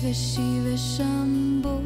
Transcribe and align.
Shiva 0.00 0.14
Shiva 0.14 0.76
Shambho 0.76 1.76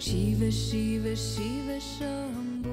Shiva 0.00 0.50
Shiva 0.50 1.14
Shiva 1.14 1.78
Shambho 1.78 2.70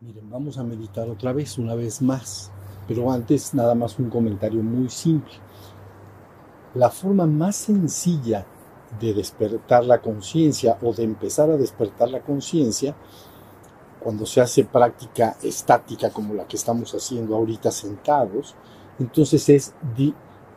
Miren, 0.00 0.30
vamos 0.30 0.56
a 0.56 0.62
meditar 0.62 1.10
otra 1.10 1.34
vez, 1.34 1.58
una 1.58 1.74
vez 1.74 2.00
más, 2.00 2.50
pero 2.88 3.12
antes 3.12 3.52
nada 3.52 3.74
más 3.74 3.98
un 3.98 4.08
comentario 4.08 4.62
muy 4.62 4.88
simple. 4.88 5.34
La 6.74 6.88
forma 6.88 7.26
más 7.26 7.54
sencilla 7.56 8.46
de 8.98 9.12
despertar 9.12 9.84
la 9.84 10.00
conciencia 10.00 10.78
o 10.80 10.94
de 10.94 11.02
empezar 11.02 11.50
a 11.50 11.58
despertar 11.58 12.08
la 12.08 12.22
conciencia 12.22 12.96
cuando 14.00 14.24
se 14.24 14.40
hace 14.40 14.64
práctica 14.64 15.36
estática 15.42 16.08
como 16.08 16.32
la 16.32 16.48
que 16.48 16.56
estamos 16.56 16.94
haciendo 16.94 17.36
ahorita 17.36 17.70
sentados, 17.70 18.54
entonces 18.98 19.46
es 19.50 19.74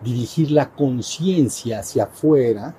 dirigir 0.06 0.52
la 0.52 0.72
conciencia 0.72 1.80
hacia 1.80 2.04
afuera, 2.04 2.76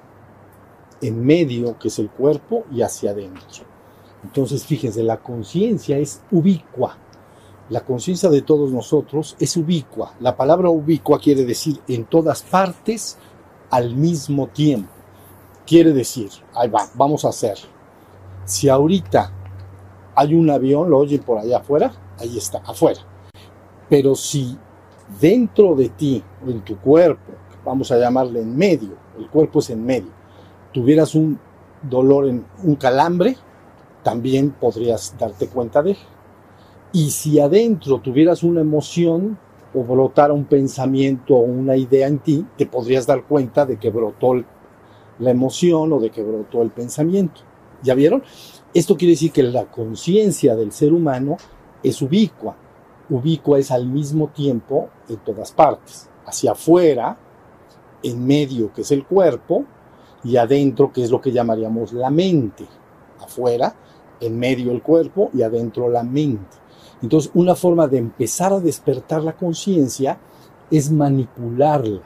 en 1.03 1.27
medio, 1.27 1.79
que 1.79 1.89
es 1.89 1.99
el 1.99 2.09
cuerpo, 2.09 2.65
y 2.73 2.81
hacia 2.81 3.11
adentro. 3.11 3.65
Entonces, 4.25 4.65
fíjense, 4.65 5.03
la 5.03 5.19
conciencia 5.19 5.99
es 5.99 6.23
ubicua. 6.31 6.97
La 7.69 7.81
conciencia 7.81 8.31
de 8.31 8.43
todos 8.43 8.71
nosotros 8.71 9.37
es 9.41 9.57
ubicua. 9.57 10.15
La 10.21 10.37
palabra 10.37 10.71
ubicua 10.71 11.19
quiere 11.19 11.45
decir 11.45 11.81
en 11.89 12.05
todas 12.05 12.43
partes 12.43 13.19
al 13.71 13.95
mismo 13.97 14.47
tiempo. 14.47 14.91
Quiere 15.67 15.93
decir, 15.93 16.31
ahí 16.55 16.69
va, 16.69 16.89
vamos 16.95 17.25
a 17.25 17.31
hacer. 17.31 17.59
Si 18.45 18.69
ahorita 18.69 19.33
hay 20.15 20.35
un 20.35 20.49
avión, 20.49 20.89
lo 20.89 20.99
oyen 20.99 21.23
por 21.23 21.39
allá 21.39 21.59
afuera, 21.59 21.93
ahí 22.19 22.39
está, 22.39 22.59
afuera. 22.65 23.01
Pero 23.89 24.15
si 24.15 24.57
dentro 25.21 25.75
de 25.75 25.89
ti, 25.91 26.23
en 26.47 26.61
tu 26.63 26.79
cuerpo, 26.79 27.33
vamos 27.65 27.91
a 27.91 27.99
llamarle 27.99 28.41
en 28.41 28.57
medio, 28.57 28.97
el 29.19 29.29
cuerpo 29.29 29.61
es 29.61 29.71
en 29.71 29.85
medio, 29.85 30.11
tuvieras 30.73 31.15
un 31.15 31.39
dolor 31.83 32.29
en 32.29 32.45
un 32.63 32.77
calambre, 32.77 33.37
también 34.03 34.51
podrías 34.51 35.17
darte 35.19 35.49
cuenta 35.49 35.83
de. 35.83 35.97
Y 36.93 37.11
si 37.11 37.41
adentro 37.41 37.99
tuvieras 38.01 38.43
una 38.43 38.61
emoción 38.61 39.39
o 39.75 39.83
brotara 39.83 40.33
un 40.33 40.45
pensamiento 40.45 41.35
o 41.35 41.41
una 41.41 41.77
idea 41.77 42.07
en 42.07 42.21
ti, 42.21 42.47
te 42.57 42.67
podrías 42.67 43.07
dar 43.07 43.25
cuenta 43.25 43.67
de 43.67 43.79
que 43.79 43.91
brotó 43.91 44.35
la 45.19 45.31
emoción 45.31 45.93
o 45.93 46.01
de 46.01 46.11
que 46.11 46.23
brotó 46.23 46.63
el 46.63 46.71
pensamiento. 46.71 47.41
¿Ya 47.83 47.95
vieron? 47.95 48.23
Esto 48.73 48.97
quiere 48.97 49.13
decir 49.13 49.33
que 49.33 49.43
la 49.43 49.65
conciencia 49.65 50.55
del 50.55 50.73
ser 50.73 50.93
humano 50.93 51.37
es 51.83 52.01
ubicua. 52.01 52.57
Ubicua 53.09 53.59
es 53.59 53.71
al 53.71 53.87
mismo 53.87 54.29
tiempo 54.29 54.89
en 55.09 55.17
todas 55.19 55.53
partes. 55.53 56.09
Hacia 56.27 56.53
afuera, 56.53 57.19
en 58.03 58.27
medio, 58.27 58.73
que 58.73 58.83
es 58.83 58.91
el 58.91 59.05
cuerpo, 59.05 59.65
y 60.25 60.37
adentro, 60.37 60.93
que 60.93 61.05
es 61.05 61.11
lo 61.11 61.21
que 61.21 61.33
llamaríamos 61.33 61.93
la 61.93 62.11
mente. 62.11 62.67
Afuera, 63.21 63.75
en 64.21 64.39
medio 64.39 64.73
el 64.73 64.83
cuerpo 64.83 65.31
y 65.33 65.43
adentro 65.43 65.89
la 65.89 66.03
mente. 66.03 66.57
Entonces, 67.03 67.31
una 67.35 67.55
forma 67.55 67.87
de 67.87 67.99
empezar 67.99 68.53
a 68.53 68.61
despertar 68.61 69.23
la 69.23 69.37
conciencia 69.37 70.19
es 70.71 70.91
manipularla. 70.91 72.03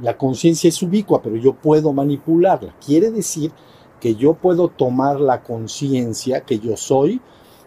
La 0.00 0.16
conciencia 0.16 0.68
es 0.68 0.82
ubicua, 0.82 1.20
pero 1.20 1.36
yo 1.36 1.54
puedo 1.54 1.92
manipularla. 1.92 2.74
Quiere 2.84 3.10
decir 3.10 3.52
que 4.00 4.14
yo 4.14 4.34
puedo 4.34 4.68
tomar 4.68 5.20
la 5.20 5.42
conciencia 5.42 6.40
que 6.40 6.58
yo 6.58 6.76
soy 6.76 7.20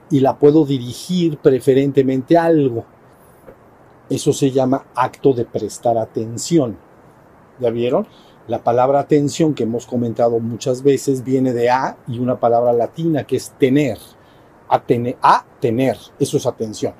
y 0.09 0.20
la 0.20 0.38
puedo 0.38 0.66
dirigir 0.66 1.38
preferentemente 1.38 2.38
a 2.38 2.45
algo. 2.45 2.86
Eso 4.10 4.33
se 4.33 4.52
llama 4.52 4.86
acto 4.95 5.33
de 5.33 5.45
prestar 5.45 5.98
atención. 5.98 6.77
¿Ya 7.60 7.70
vieron? 7.70 8.08
La 8.48 8.64
palabra 8.64 8.99
atención 8.99 9.55
que 9.55 9.64
hemos 9.64 9.88
comentado 9.88 10.39
muchas 10.39 10.83
veces 10.83 11.23
viene 11.23 11.54
de 11.54 11.71
a 11.71 11.98
y 12.08 12.20
una 12.20 12.39
palabra 12.39 12.73
latina 12.73 13.26
que 13.26 13.38
es 13.38 13.52
tener. 13.58 13.98
A, 14.67 14.83
tener, 14.83 15.17
a 15.21 15.45
tener, 15.60 15.98
eso 16.20 16.37
es 16.37 16.45
atención. 16.45 16.93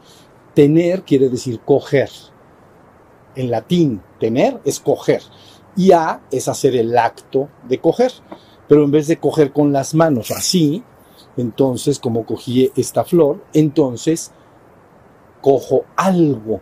Tener 0.54 1.04
quiere 1.04 1.30
decir 1.30 1.60
coger. 1.60 2.10
En 3.36 3.52
latín, 3.52 4.02
tener 4.20 4.60
es 4.66 4.80
coger. 4.80 5.22
Y 5.76 5.92
a 5.92 6.22
es 6.32 6.48
hacer 6.48 6.76
el 6.76 6.98
acto 6.98 7.50
de 7.68 7.80
coger. 7.80 8.12
Pero 8.68 8.84
en 8.84 8.92
vez 8.92 9.08
de 9.08 9.18
coger 9.18 9.52
con 9.52 9.72
las 9.72 9.94
manos 9.94 10.32
así, 10.32 10.84
entonces 11.38 12.00
como 12.00 12.26
cogí 12.26 12.72
esta 12.76 13.04
flor, 13.04 13.44
entonces 13.54 14.32
cojo 15.42 15.86
algo 15.96 16.62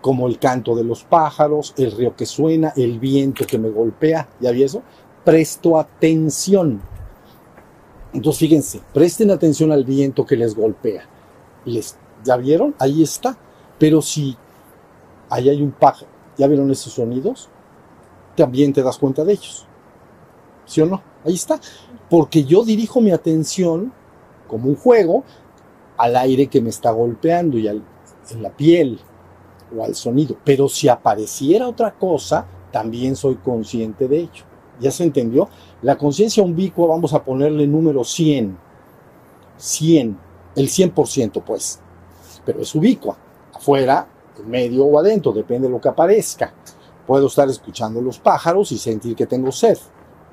como 0.00 0.26
el 0.26 0.38
canto 0.38 0.74
de 0.74 0.84
los 0.84 1.04
pájaros, 1.04 1.74
el 1.76 1.92
río 1.92 2.16
que 2.16 2.26
suena, 2.26 2.72
el 2.76 2.98
viento 2.98 3.46
que 3.46 3.58
me 3.58 3.68
golpea, 3.68 4.28
¿ya 4.40 4.50
vi 4.50 4.62
eso? 4.62 4.82
Presto 5.24 5.78
atención. 5.78 6.80
Entonces 8.12 8.40
fíjense, 8.40 8.80
presten 8.92 9.30
atención 9.30 9.70
al 9.70 9.84
viento 9.84 10.24
que 10.24 10.36
les 10.36 10.54
golpea. 10.54 11.04
Les, 11.66 11.96
¿Ya 12.24 12.36
vieron? 12.36 12.74
Ahí 12.78 13.02
está. 13.02 13.36
Pero 13.78 14.02
si 14.02 14.36
ahí 15.28 15.48
hay 15.48 15.62
un 15.62 15.72
pájaro, 15.72 16.10
¿ya 16.36 16.46
vieron 16.46 16.70
esos 16.70 16.92
sonidos? 16.92 17.48
También 18.36 18.72
te 18.72 18.82
das 18.82 18.98
cuenta 18.98 19.24
de 19.24 19.32
ellos. 19.32 19.66
¿Sí 20.66 20.80
o 20.80 20.86
no? 20.86 21.02
Ahí 21.24 21.34
está. 21.34 21.60
Porque 22.10 22.44
yo 22.44 22.64
dirijo 22.64 23.00
mi 23.00 23.12
atención 23.12 23.92
como 24.48 24.68
un 24.68 24.76
juego 24.76 25.24
al 25.96 26.16
aire 26.16 26.48
que 26.48 26.60
me 26.60 26.70
está 26.70 26.90
golpeando 26.90 27.56
y 27.56 27.68
al, 27.68 27.82
en 28.30 28.42
la 28.42 28.50
piel, 28.50 29.00
o 29.76 29.84
al 29.84 29.94
sonido. 29.94 30.36
Pero 30.44 30.68
si 30.68 30.88
apareciera 30.88 31.68
otra 31.68 31.92
cosa, 31.92 32.46
también 32.72 33.16
soy 33.16 33.36
consciente 33.36 34.08
de 34.08 34.20
ello. 34.20 34.44
¿Ya 34.80 34.90
se 34.90 35.04
entendió? 35.04 35.48
La 35.82 35.96
conciencia 35.96 36.42
ubicua 36.42 36.88
vamos 36.88 37.12
a 37.12 37.22
ponerle 37.22 37.66
número 37.66 38.02
100. 38.02 38.56
100. 39.56 40.18
El 40.56 40.68
100% 40.68 41.42
pues. 41.44 41.80
Pero 42.44 42.62
es 42.62 42.74
ubicua. 42.74 43.16
Afuera, 43.54 44.08
en 44.38 44.50
medio 44.50 44.86
o 44.86 44.98
adentro, 44.98 45.32
depende 45.32 45.68
de 45.68 45.72
lo 45.72 45.80
que 45.80 45.88
aparezca. 45.88 46.52
Puedo 47.06 47.26
estar 47.26 47.48
escuchando 47.48 48.00
los 48.00 48.18
pájaros 48.18 48.72
y 48.72 48.78
sentir 48.78 49.14
que 49.14 49.26
tengo 49.26 49.52
sed. 49.52 49.76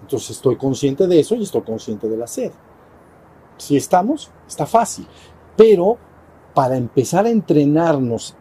Entonces 0.02 0.32
estoy 0.32 0.58
consciente 0.58 1.08
de 1.08 1.20
eso 1.20 1.36
y 1.36 1.44
estoy 1.44 1.62
consciente 1.62 2.08
de 2.08 2.18
la 2.18 2.28
sed. 2.28 2.52
Si 3.58 3.76
estamos, 3.76 4.30
está 4.48 4.66
fácil. 4.66 5.08
Pero 5.56 5.98
para 6.54 6.78
empezar 6.78 7.26
a 7.26 7.30
entrenarnos 7.30 8.36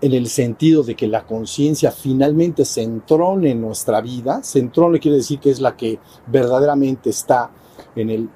en 0.00 0.12
el 0.12 0.28
sentido 0.28 0.82
de 0.82 0.94
que 0.94 1.06
la 1.06 1.26
conciencia 1.26 1.90
finalmente 1.90 2.64
se 2.64 2.82
entrone 2.82 3.50
en 3.50 3.60
nuestra 3.60 4.00
vida. 4.00 4.42
Se 4.42 4.58
entrone 4.58 5.00
quiere 5.00 5.16
decir 5.16 5.40
que 5.40 5.50
es 5.50 5.60
la 5.60 5.76
que 5.76 5.98
verdaderamente 6.26 7.10
está 7.10 7.50
en 7.96 8.10
el, 8.10 8.28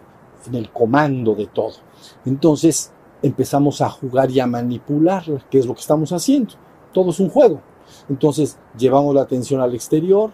en 0.47 0.55
el 0.55 0.71
comando 0.71 1.35
de 1.35 1.47
todo. 1.47 1.75
Entonces 2.25 2.91
empezamos 3.23 3.81
a 3.81 3.91
jugar 3.91 4.31
y 4.31 4.41
a 4.41 4.47
manipularla, 4.47 5.45
que 5.49 5.59
es 5.59 5.67
lo 5.67 5.75
que 5.75 5.81
estamos 5.81 6.13
haciendo. 6.13 6.55
Todo 6.93 7.11
es 7.11 7.21
un 7.21 7.29
juego. 7.29 7.61
Entonces 8.09 8.59
llevamos 8.77 9.15
la 9.15 9.23
atención 9.23 9.61
al 9.61 9.75
exterior, 9.75 10.31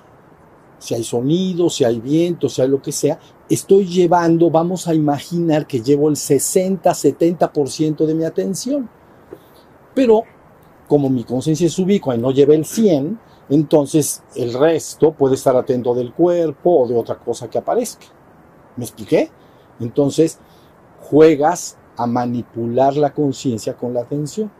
si 0.79 0.95
hay 0.95 1.05
sonido, 1.05 1.69
si 1.71 1.85
hay 1.85 2.01
viento, 2.01 2.49
si 2.49 2.63
hay 2.63 2.69
lo 2.69 2.81
que 2.81 2.93
sea, 2.93 3.19
estoy 3.49 3.87
llevando, 3.87 4.51
vamos 4.51 4.87
a 4.89 4.95
imaginar 4.95 5.67
que 5.67 5.81
llevo 5.81 6.09
el 6.09 6.17
60-70% 6.17 8.07
de 8.07 8.15
mi 8.15 8.25
atención. 8.25 8.89
Pero 9.95 10.23
como 10.87 11.11
mi 11.11 11.25
conciencia 11.25 11.67
es 11.67 11.79
ubicua 11.79 12.15
y 12.15 12.19
no 12.19 12.31
lleva 12.31 12.55
el 12.55 12.65
100, 12.65 13.19
entonces 13.51 14.23
el 14.35 14.55
resto 14.55 15.13
puede 15.13 15.35
estar 15.35 15.57
atento 15.57 15.95
del 15.95 16.13
cuerpo 16.13 16.83
o 16.83 16.89
de 16.89 16.97
otra 16.97 17.19
cosa 17.19 17.49
que 17.49 17.59
aparezca. 17.59 18.07
¿Me 18.77 18.85
expliqué? 18.85 19.31
Entonces 19.81 20.39
juegas 21.01 21.77
a 21.97 22.07
manipular 22.07 22.97
la 22.97 23.13
conciencia 23.13 23.77
con 23.77 23.95
la 23.95 24.03
atención 24.03 24.51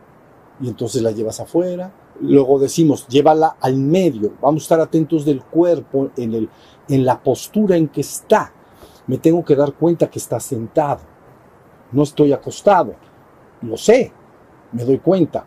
y 0.61 0.67
entonces 0.67 1.01
la 1.01 1.11
llevas 1.11 1.39
afuera. 1.39 1.91
Luego 2.21 2.59
decimos, 2.59 3.07
llévala 3.07 3.57
al 3.59 3.77
medio. 3.77 4.33
Vamos 4.41 4.63
a 4.63 4.65
estar 4.65 4.79
atentos 4.81 5.25
del 5.25 5.41
cuerpo 5.43 6.09
en, 6.17 6.33
el, 6.33 6.49
en 6.87 7.05
la 7.05 7.21
postura 7.21 7.77
en 7.77 7.87
que 7.87 8.01
está. 8.01 8.53
Me 9.07 9.17
tengo 9.17 9.43
que 9.43 9.55
dar 9.55 9.73
cuenta 9.73 10.09
que 10.09 10.19
está 10.19 10.39
sentado. 10.39 11.01
No 11.91 12.03
estoy 12.03 12.33
acostado. 12.33 12.95
Lo 13.61 13.77
sé. 13.77 14.11
Me 14.71 14.83
doy 14.83 14.99
cuenta. 14.99 15.45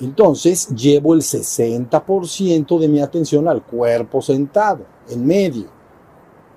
Entonces 0.00 0.68
llevo 0.68 1.14
el 1.14 1.20
60% 1.20 2.78
de 2.78 2.88
mi 2.88 3.00
atención 3.00 3.46
al 3.46 3.62
cuerpo 3.62 4.20
sentado, 4.20 4.84
en 5.08 5.24
medio. 5.24 5.66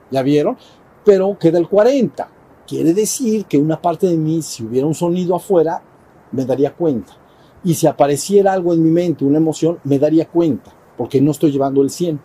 ¿Ya 0.10 0.24
vieron? 0.24 0.58
Pero 1.06 1.38
queda 1.38 1.60
el 1.60 1.70
40%. 1.70 2.28
Quiere 2.66 2.94
decir 2.94 3.46
que 3.46 3.58
una 3.58 3.82
parte 3.82 4.08
de 4.08 4.18
mí, 4.18 4.42
si 4.42 4.66
hubiera 4.66 4.86
un 4.86 4.94
sonido 4.94 5.36
afuera, 5.36 5.82
me 6.34 6.44
daría 6.44 6.74
cuenta. 6.74 7.14
Y 7.68 7.74
si 7.74 7.86
apareciera 7.86 8.54
algo 8.54 8.74
en 8.74 8.82
mi 8.82 8.90
mente, 8.90 9.26
una 9.26 9.40
emoción, 9.40 9.78
me 9.84 10.00
daría 10.00 10.26
cuenta, 10.26 10.72
porque 10.96 11.20
no 11.20 11.32
estoy 11.32 11.52
llevando 11.52 11.82
el 11.82 11.90
100. 11.90 12.18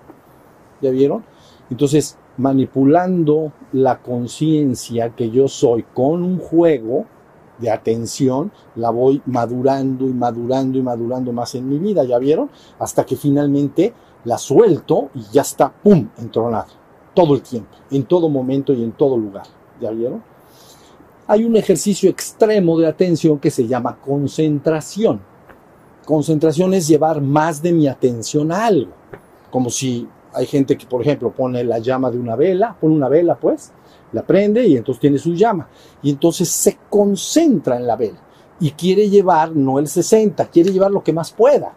¿Ya 0.80 0.92
vieron? 0.92 1.24
Entonces, 1.68 2.16
manipulando 2.36 3.52
la 3.72 4.00
conciencia 4.00 5.16
que 5.16 5.32
yo 5.32 5.48
soy 5.48 5.84
con 5.94 6.22
un 6.22 6.38
juego, 6.38 7.06
de 7.58 7.72
atención, 7.72 8.52
la 8.76 8.90
voy 8.90 9.20
madurando 9.26 10.06
y 10.06 10.12
madurando 10.12 10.78
y 10.78 10.82
madurando 10.82 11.32
más 11.32 11.56
en 11.56 11.68
mi 11.68 11.78
vida, 11.78 12.04
¿ya 12.04 12.18
vieron? 12.18 12.48
Hasta 12.78 13.04
que 13.04 13.16
finalmente 13.16 13.92
la 14.24 14.38
suelto 14.38 15.10
y 15.12 15.22
ya 15.32 15.42
está, 15.42 15.72
¡pum!, 15.72 16.08
entronada. 16.18 16.68
Todo 17.14 17.34
el 17.34 17.42
tiempo, 17.42 17.76
en 17.90 18.04
todo 18.04 18.28
momento 18.28 18.72
y 18.72 18.84
en 18.84 18.92
todo 18.92 19.16
lugar. 19.16 19.46
¿Ya 19.80 19.90
vieron? 19.90 20.22
Hay 21.26 21.42
un 21.42 21.56
ejercicio 21.56 22.08
extremo 22.08 22.78
de 22.78 22.86
atención 22.86 23.40
que 23.40 23.50
se 23.50 23.66
llama 23.66 23.98
concentración. 24.00 25.31
Concentración 26.12 26.74
es 26.74 26.88
llevar 26.88 27.22
más 27.22 27.62
de 27.62 27.72
mi 27.72 27.88
atención 27.88 28.52
a 28.52 28.66
algo. 28.66 28.92
Como 29.50 29.70
si 29.70 30.06
hay 30.34 30.44
gente 30.44 30.76
que, 30.76 30.84
por 30.84 31.00
ejemplo, 31.00 31.32
pone 31.32 31.64
la 31.64 31.78
llama 31.78 32.10
de 32.10 32.18
una 32.18 32.36
vela, 32.36 32.76
pone 32.78 32.94
una 32.94 33.08
vela, 33.08 33.34
pues, 33.34 33.72
la 34.12 34.20
prende 34.20 34.66
y 34.66 34.76
entonces 34.76 35.00
tiene 35.00 35.16
su 35.16 35.32
llama. 35.32 35.70
Y 36.02 36.10
entonces 36.10 36.50
se 36.50 36.76
concentra 36.90 37.78
en 37.78 37.86
la 37.86 37.96
vela 37.96 38.18
y 38.60 38.72
quiere 38.72 39.08
llevar 39.08 39.56
no 39.56 39.78
el 39.78 39.88
60, 39.88 40.44
quiere 40.48 40.70
llevar 40.70 40.90
lo 40.90 41.02
que 41.02 41.14
más 41.14 41.32
pueda. 41.32 41.72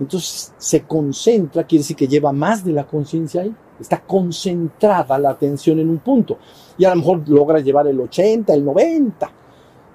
Entonces 0.00 0.52
se 0.58 0.82
concentra, 0.82 1.62
quiere 1.62 1.82
decir 1.82 1.94
que 1.94 2.08
lleva 2.08 2.32
más 2.32 2.64
de 2.64 2.72
la 2.72 2.88
conciencia 2.88 3.42
ahí. 3.42 3.54
Está 3.78 4.02
concentrada 4.02 5.16
la 5.16 5.30
atención 5.30 5.78
en 5.78 5.90
un 5.90 5.98
punto. 5.98 6.38
Y 6.76 6.84
a 6.84 6.90
lo 6.90 6.96
mejor 6.96 7.28
logra 7.28 7.60
llevar 7.60 7.86
el 7.86 8.00
80, 8.00 8.52
el 8.52 8.64
90. 8.64 9.30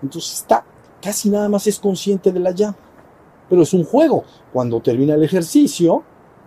Entonces 0.01 0.33
está, 0.35 0.63
casi 1.01 1.29
nada 1.29 1.49
más 1.49 1.67
es 1.67 1.77
consciente 1.77 2.31
de 2.31 2.39
la 2.39 2.51
llama. 2.51 2.77
Pero 3.51 3.63
es 3.63 3.73
un 3.73 3.83
juego. 3.83 4.23
Cuando 4.53 4.79
termina 4.79 5.15
el 5.15 5.23
ejercicio 5.23 6.03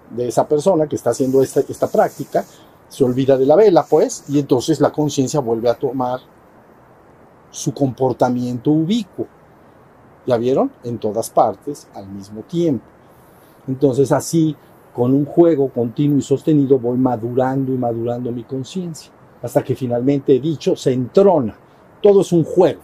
de 0.09 0.29
esa 0.29 0.49
persona 0.49 0.87
que 0.87 0.97
está 0.97 1.11
haciendo 1.11 1.43
esta, 1.43 1.61
esta 1.61 1.87
práctica, 1.87 2.47
se 2.89 3.05
olvida 3.05 3.37
de 3.37 3.45
la 3.45 3.56
vela, 3.56 3.85
pues, 3.85 4.25
y 4.29 4.39
entonces 4.39 4.81
la 4.81 4.91
conciencia 4.91 5.41
vuelve 5.41 5.69
a 5.69 5.75
tomar 5.75 6.21
su 7.51 7.75
comportamiento 7.75 8.71
ubicuo. 8.71 9.27
¿Ya 10.27 10.39
vieron? 10.39 10.73
En 10.83 10.97
todas 10.97 11.29
partes 11.29 11.89
al 11.95 12.09
mismo 12.09 12.41
tiempo. 12.41 12.87
Entonces 13.69 14.11
así, 14.11 14.56
con 14.95 15.12
un 15.12 15.27
juego 15.27 15.69
continuo 15.69 16.17
y 16.17 16.23
sostenido, 16.23 16.79
voy 16.79 16.97
madurando 16.97 17.71
y 17.71 17.77
madurando 17.77 18.33
mi 18.33 18.45
conciencia, 18.45 19.12
hasta 19.43 19.62
que 19.62 19.77
finalmente 19.77 20.35
he 20.35 20.41
dicho, 20.41 20.75
se 20.75 20.95
entrona. 20.95 21.55
Todo 22.03 22.23
es 22.23 22.33
un 22.33 22.45
juego. 22.45 22.81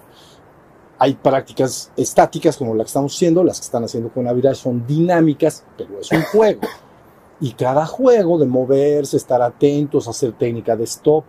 Hay 1.03 1.15
prácticas 1.15 1.91
estáticas 1.97 2.59
como 2.59 2.75
la 2.75 2.85
que 2.85 2.89
estamos 2.89 3.17
haciendo, 3.17 3.43
las 3.43 3.59
que 3.59 3.65
están 3.65 3.85
haciendo 3.85 4.11
con 4.11 4.29
Aviraj 4.29 4.55
son 4.55 4.87
dinámicas, 4.87 5.65
pero 5.79 5.99
es 5.99 6.13
un 6.13 6.21
juego. 6.25 6.61
Y 7.41 7.53
cada 7.53 7.87
juego 7.87 8.39
de 8.39 8.45
moverse, 8.45 9.17
estar 9.17 9.41
atentos, 9.41 10.07
hacer 10.07 10.35
técnica 10.35 10.77
de 10.77 10.85
stop, 10.85 11.25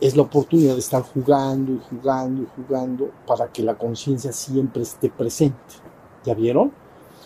es 0.00 0.14
la 0.14 0.22
oportunidad 0.22 0.74
de 0.74 0.78
estar 0.78 1.02
jugando 1.02 1.72
y 1.72 1.80
jugando 1.90 2.42
y 2.42 2.46
jugando 2.54 3.10
para 3.26 3.48
que 3.48 3.64
la 3.64 3.74
conciencia 3.74 4.30
siempre 4.32 4.82
esté 4.82 5.10
presente. 5.10 5.58
¿Ya 6.24 6.34
vieron? 6.34 6.70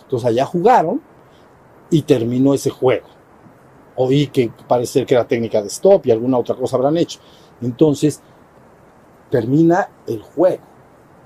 Entonces 0.01 0.29
allá 0.29 0.47
jugaron 0.47 0.99
y 1.91 2.01
terminó 2.01 2.55
ese 2.55 2.71
juego. 2.71 3.05
Oí 3.97 4.25
que 4.29 4.51
parece 4.67 5.05
que 5.05 5.13
era 5.13 5.27
técnica 5.27 5.61
de 5.61 5.67
stop 5.67 6.07
y 6.07 6.11
alguna 6.11 6.39
otra 6.39 6.55
cosa 6.55 6.75
habrán 6.75 6.97
hecho. 6.97 7.19
Entonces 7.61 8.19
termina 9.29 9.91
el 10.07 10.23
juego. 10.23 10.70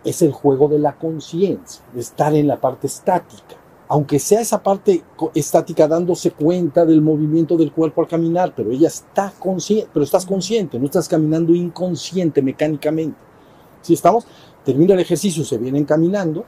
Es 0.05 0.21
el 0.21 0.31
juego 0.31 0.69
de 0.69 0.79
la 0.79 0.97
conciencia, 0.97 1.83
de 1.93 1.99
estar 1.99 2.33
en 2.33 2.47
la 2.47 2.61
parte 2.61 2.87
estática 2.87 3.57
aunque 3.87 4.19
sea 4.19 4.41
esa 4.41 4.61
parte 4.61 5.03
estática 5.33 5.87
dándose 5.87 6.31
cuenta 6.31 6.85
del 6.85 7.01
movimiento 7.01 7.55
del 7.55 7.71
cuerpo 7.71 8.01
al 8.01 8.07
caminar, 8.07 8.53
pero 8.55 8.71
ella 8.71 8.87
está 8.87 9.31
consciente, 9.37 9.89
pero 9.93 10.03
estás 10.03 10.25
consciente, 10.25 10.79
no 10.79 10.85
estás 10.85 11.07
caminando 11.07 11.53
inconsciente 11.53 12.41
mecánicamente. 12.41 13.17
Si 13.81 13.93
estamos, 13.93 14.25
termina 14.63 14.95
el 14.95 15.01
ejercicio, 15.01 15.43
se 15.43 15.57
vienen 15.57 15.85
caminando 15.85 16.45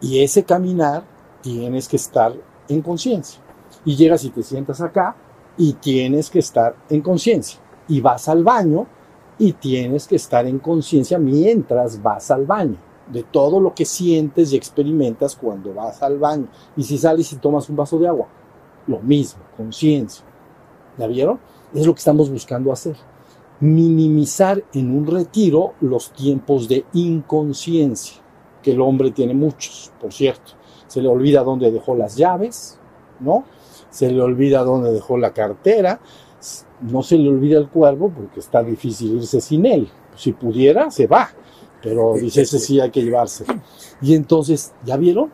y 0.00 0.22
ese 0.22 0.44
caminar 0.44 1.04
tienes 1.42 1.88
que 1.88 1.96
estar 1.96 2.32
en 2.68 2.80
conciencia. 2.80 3.40
Y 3.84 3.94
llegas 3.94 4.24
y 4.24 4.30
te 4.30 4.42
sientas 4.42 4.80
acá 4.80 5.14
y 5.58 5.74
tienes 5.74 6.30
que 6.30 6.38
estar 6.38 6.74
en 6.88 7.02
conciencia. 7.02 7.60
Y 7.86 8.00
vas 8.00 8.28
al 8.28 8.42
baño 8.42 8.86
y 9.38 9.52
tienes 9.52 10.08
que 10.08 10.16
estar 10.16 10.46
en 10.46 10.58
conciencia 10.58 11.18
mientras 11.18 12.02
vas 12.02 12.30
al 12.30 12.46
baño 12.46 12.87
de 13.12 13.22
todo 13.22 13.60
lo 13.60 13.74
que 13.74 13.84
sientes 13.84 14.52
y 14.52 14.56
experimentas 14.56 15.36
cuando 15.36 15.74
vas 15.74 16.02
al 16.02 16.18
baño. 16.18 16.48
Y 16.76 16.82
si 16.82 16.98
sales 16.98 17.32
y 17.32 17.36
tomas 17.36 17.68
un 17.68 17.76
vaso 17.76 17.98
de 17.98 18.08
agua, 18.08 18.28
lo 18.86 19.00
mismo, 19.00 19.42
conciencia. 19.56 20.24
¿La 20.96 21.06
vieron? 21.06 21.38
Es 21.74 21.86
lo 21.86 21.94
que 21.94 21.98
estamos 21.98 22.30
buscando 22.30 22.72
hacer. 22.72 22.96
Minimizar 23.60 24.62
en 24.72 24.96
un 24.96 25.06
retiro 25.06 25.74
los 25.80 26.12
tiempos 26.12 26.68
de 26.68 26.84
inconsciencia, 26.92 28.22
que 28.62 28.72
el 28.72 28.80
hombre 28.80 29.10
tiene 29.10 29.34
muchos, 29.34 29.92
por 30.00 30.12
cierto. 30.12 30.52
Se 30.86 31.00
le 31.02 31.08
olvida 31.08 31.42
dónde 31.42 31.70
dejó 31.70 31.94
las 31.94 32.16
llaves, 32.16 32.78
¿no? 33.20 33.44
Se 33.90 34.10
le 34.10 34.20
olvida 34.20 34.62
dónde 34.62 34.92
dejó 34.92 35.18
la 35.18 35.32
cartera, 35.32 36.00
no 36.80 37.02
se 37.02 37.18
le 37.18 37.28
olvida 37.28 37.58
el 37.58 37.68
cuervo 37.68 38.10
porque 38.10 38.40
está 38.40 38.62
difícil 38.62 39.16
irse 39.16 39.40
sin 39.40 39.66
él. 39.66 39.88
Si 40.14 40.32
pudiera, 40.32 40.90
se 40.90 41.06
va 41.06 41.30
pero 41.82 42.14
dice, 42.14 42.42
ese 42.42 42.58
sí 42.58 42.80
hay 42.80 42.90
que 42.90 43.02
llevarse. 43.02 43.44
Y 44.00 44.14
entonces, 44.14 44.72
¿ya 44.84 44.96
vieron? 44.96 45.30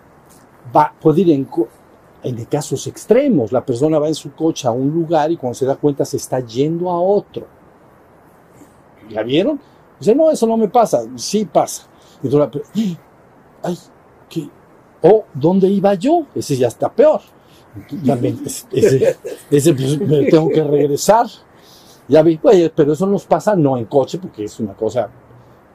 Va, 0.74 0.94
puede 1.00 1.22
ir 1.22 1.30
en, 1.30 1.48
en 2.22 2.44
casos 2.44 2.86
extremos. 2.86 3.52
La 3.52 3.64
persona 3.64 3.98
va 3.98 4.08
en 4.08 4.14
su 4.14 4.32
coche 4.32 4.68
a 4.68 4.70
un 4.70 4.90
lugar 4.90 5.30
y 5.30 5.36
cuando 5.36 5.54
se 5.54 5.66
da 5.66 5.76
cuenta 5.76 6.04
se 6.04 6.16
está 6.16 6.40
yendo 6.40 6.90
a 6.90 7.00
otro. 7.00 7.46
¿Ya 9.08 9.22
vieron? 9.22 9.60
Dice, 9.98 10.14
no, 10.14 10.30
eso 10.30 10.46
no 10.46 10.56
me 10.56 10.68
pasa. 10.68 11.02
Sí 11.16 11.44
pasa. 11.44 11.86
Entonces, 12.22 12.62
ay, 13.62 13.78
¿qué? 14.28 14.48
¿O 15.02 15.24
dónde 15.34 15.68
iba 15.68 15.94
yo? 15.94 16.26
Ese 16.34 16.56
ya 16.56 16.68
está 16.68 16.90
peor. 16.90 17.20
Ya 18.02 18.16
me, 18.16 18.34
ese, 18.72 19.16
ese 19.50 19.74
pues, 19.74 19.98
me 20.00 20.26
tengo 20.26 20.48
que 20.48 20.62
regresar. 20.62 21.26
Ya 22.08 22.22
vi, 22.22 22.38
pero 22.74 22.92
eso 22.92 23.06
nos 23.06 23.24
pasa 23.24 23.56
no 23.56 23.76
en 23.76 23.86
coche 23.86 24.18
porque 24.18 24.44
es 24.44 24.60
una 24.60 24.74
cosa 24.74 25.10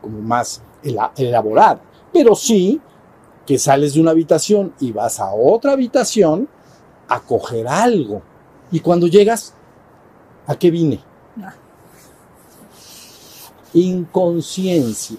como 0.01 0.19
más 0.19 0.61
elaborada, 1.15 1.81
pero 2.11 2.35
sí 2.35 2.81
que 3.45 3.57
sales 3.57 3.93
de 3.93 4.01
una 4.01 4.11
habitación 4.11 4.73
y 4.79 4.91
vas 4.91 5.19
a 5.19 5.33
otra 5.33 5.71
habitación 5.73 6.47
a 7.07 7.19
coger 7.19 7.67
algo. 7.67 8.21
Y 8.71 8.79
cuando 8.79 9.07
llegas, 9.07 9.55
¿a 10.45 10.55
qué 10.57 10.69
vine? 10.69 10.99
Inconsciencia. 13.73 15.17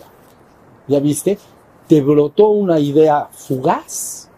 ¿Ya 0.87 1.01
viste? 1.01 1.39
Te 1.89 2.01
brotó 2.01 2.51
una 2.51 2.79
idea 2.79 3.29
fugaz. 3.33 4.29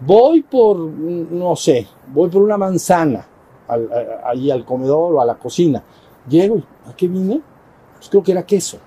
Voy 0.00 0.42
por, 0.42 0.76
no 0.78 1.56
sé, 1.56 1.86
voy 2.08 2.28
por 2.28 2.42
una 2.42 2.56
manzana 2.56 3.26
ahí 4.24 4.50
al 4.50 4.64
comedor 4.64 5.14
o 5.14 5.20
a 5.20 5.24
la 5.24 5.36
cocina. 5.36 5.82
Llego, 6.28 6.62
¿a 6.86 6.94
qué 6.96 7.08
vine? 7.08 7.40
Pues 7.96 8.08
creo 8.08 8.22
que 8.22 8.32
era 8.32 8.44
queso. 8.44 8.78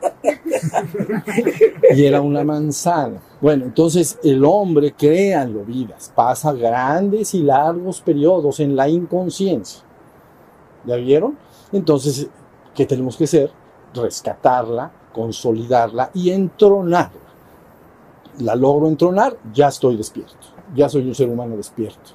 y 1.94 2.04
era 2.04 2.20
una 2.20 2.44
manzana. 2.44 3.20
Bueno, 3.40 3.64
entonces 3.64 4.18
el 4.22 4.44
hombre, 4.44 4.92
créanlo, 4.92 5.64
vidas, 5.64 6.12
pasa 6.14 6.52
grandes 6.52 7.34
y 7.34 7.42
largos 7.42 8.00
periodos 8.00 8.60
en 8.60 8.76
la 8.76 8.88
inconsciencia. 8.88 9.82
¿Ya 10.84 10.96
vieron? 10.96 11.36
Entonces, 11.72 12.28
¿qué 12.74 12.86
tenemos 12.86 13.16
que 13.16 13.24
hacer? 13.24 13.50
Rescatarla, 13.94 14.90
consolidarla 15.12 16.10
y 16.14 16.30
entronarla. 16.30 17.20
La 18.38 18.54
logro 18.54 18.88
entronar, 18.88 19.36
ya 19.52 19.68
estoy 19.68 19.96
despierto. 19.96 20.48
Ya 20.74 20.88
soy 20.88 21.06
un 21.06 21.14
ser 21.14 21.28
humano 21.28 21.56
despierto. 21.56 22.10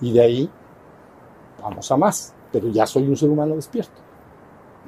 Y 0.00 0.12
de 0.12 0.20
ahí 0.20 0.50
vamos 1.62 1.90
a 1.90 1.96
más, 1.96 2.34
pero 2.50 2.68
ya 2.68 2.86
soy 2.86 3.06
un 3.06 3.16
ser 3.16 3.30
humano 3.30 3.54
despierto. 3.54 4.00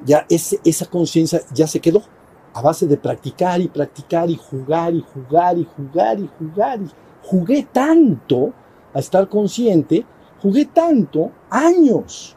Ya 0.03 0.25
esa 0.29 0.85
conciencia 0.87 1.41
ya 1.53 1.67
se 1.67 1.79
quedó 1.79 2.01
a 2.55 2.61
base 2.61 2.87
de 2.87 2.95
practicar 2.95 3.59
y 3.59 3.67
practicar 3.67 4.29
y 4.29 4.37
jugar 4.37 4.93
y 4.93 5.01
jugar 5.01 5.57
y 5.57 5.67
jugar 5.75 6.19
y 6.19 6.29
jugar. 6.39 6.79
Jugué 7.21 7.67
tanto 7.69 8.53
a 8.93 8.99
estar 8.99 9.27
consciente, 9.27 10.05
jugué 10.41 10.63
tanto, 10.63 11.31
años, 11.49 12.33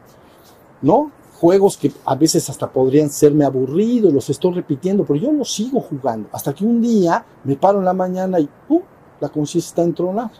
¿no? 0.82 1.12
Juegos 1.34 1.76
que 1.76 1.92
a 2.04 2.16
veces 2.16 2.50
hasta 2.50 2.68
podrían 2.68 3.10
serme 3.10 3.44
aburridos, 3.44 4.12
los 4.12 4.28
estoy 4.28 4.54
repitiendo, 4.54 5.04
pero 5.04 5.20
yo 5.20 5.30
los 5.30 5.54
sigo 5.54 5.80
jugando. 5.80 6.28
Hasta 6.32 6.52
que 6.52 6.64
un 6.64 6.82
día 6.82 7.24
me 7.44 7.54
paro 7.54 7.78
en 7.78 7.84
la 7.84 7.92
mañana 7.92 8.40
y 8.40 8.48
¡pum! 8.66 8.82
la 9.20 9.28
conciencia 9.28 9.68
está 9.68 9.82
entronada. 9.84 10.32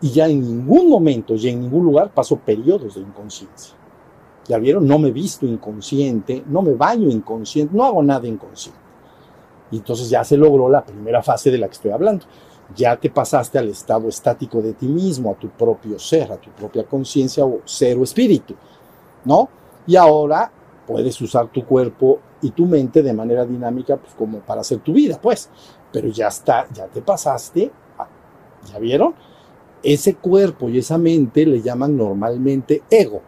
Y 0.00 0.10
ya 0.10 0.26
en 0.26 0.40
ningún 0.40 0.90
momento 0.90 1.36
y 1.36 1.48
en 1.48 1.60
ningún 1.60 1.84
lugar 1.84 2.12
paso 2.12 2.36
periodos 2.36 2.96
de 2.96 3.02
inconsciencia. 3.02 3.75
¿Ya 4.48 4.58
vieron? 4.58 4.86
No 4.86 4.98
me 4.98 5.10
visto 5.10 5.46
inconsciente, 5.46 6.44
no 6.46 6.62
me 6.62 6.74
baño 6.74 7.08
inconsciente, 7.08 7.76
no 7.76 7.84
hago 7.84 8.02
nada 8.02 8.26
inconsciente. 8.26 8.80
Y 9.70 9.78
entonces 9.78 10.08
ya 10.08 10.22
se 10.22 10.36
logró 10.36 10.68
la 10.68 10.84
primera 10.84 11.22
fase 11.22 11.50
de 11.50 11.58
la 11.58 11.66
que 11.66 11.74
estoy 11.74 11.90
hablando. 11.90 12.24
Ya 12.74 12.96
te 12.96 13.10
pasaste 13.10 13.58
al 13.58 13.68
estado 13.68 14.08
estático 14.08 14.62
de 14.62 14.72
ti 14.72 14.86
mismo, 14.86 15.30
a 15.30 15.34
tu 15.34 15.48
propio 15.48 15.98
ser, 15.98 16.30
a 16.32 16.36
tu 16.36 16.50
propia 16.50 16.84
conciencia 16.84 17.44
o 17.44 17.60
ser 17.64 17.98
o 17.98 18.04
espíritu, 18.04 18.54
¿no? 19.24 19.48
Y 19.86 19.96
ahora 19.96 20.50
puedes 20.86 21.20
usar 21.20 21.48
tu 21.48 21.64
cuerpo 21.64 22.20
y 22.42 22.50
tu 22.50 22.66
mente 22.66 23.02
de 23.02 23.12
manera 23.12 23.44
dinámica, 23.44 23.96
pues 23.96 24.14
como 24.14 24.38
para 24.38 24.60
hacer 24.60 24.78
tu 24.78 24.92
vida, 24.92 25.18
pues. 25.20 25.48
Pero 25.92 26.08
ya 26.08 26.28
está, 26.28 26.66
ya 26.72 26.86
te 26.86 27.02
pasaste, 27.02 27.70
¿ya 28.72 28.78
vieron? 28.78 29.14
ese 29.82 30.14
cuerpo 30.16 30.68
y 30.68 30.78
esa 30.78 30.98
mente 30.98 31.46
le 31.46 31.62
llaman 31.62 31.96
normalmente 31.96 32.82
ego, 32.90 33.22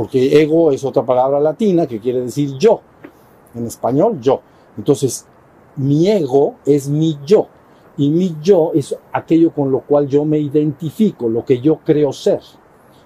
porque 0.00 0.40
ego 0.40 0.72
es 0.72 0.82
otra 0.82 1.04
palabra 1.04 1.38
latina 1.38 1.86
que 1.86 2.00
quiere 2.00 2.22
decir 2.22 2.56
yo, 2.56 2.80
en 3.54 3.66
español 3.66 4.18
yo. 4.18 4.40
Entonces, 4.78 5.26
mi 5.76 6.08
ego 6.08 6.54
es 6.64 6.88
mi 6.88 7.18
yo, 7.26 7.48
y 7.98 8.08
mi 8.08 8.34
yo 8.40 8.70
es 8.74 8.96
aquello 9.12 9.52
con 9.52 9.70
lo 9.70 9.82
cual 9.82 10.08
yo 10.08 10.24
me 10.24 10.38
identifico, 10.38 11.28
lo 11.28 11.44
que 11.44 11.60
yo 11.60 11.80
creo 11.84 12.14
ser. 12.14 12.40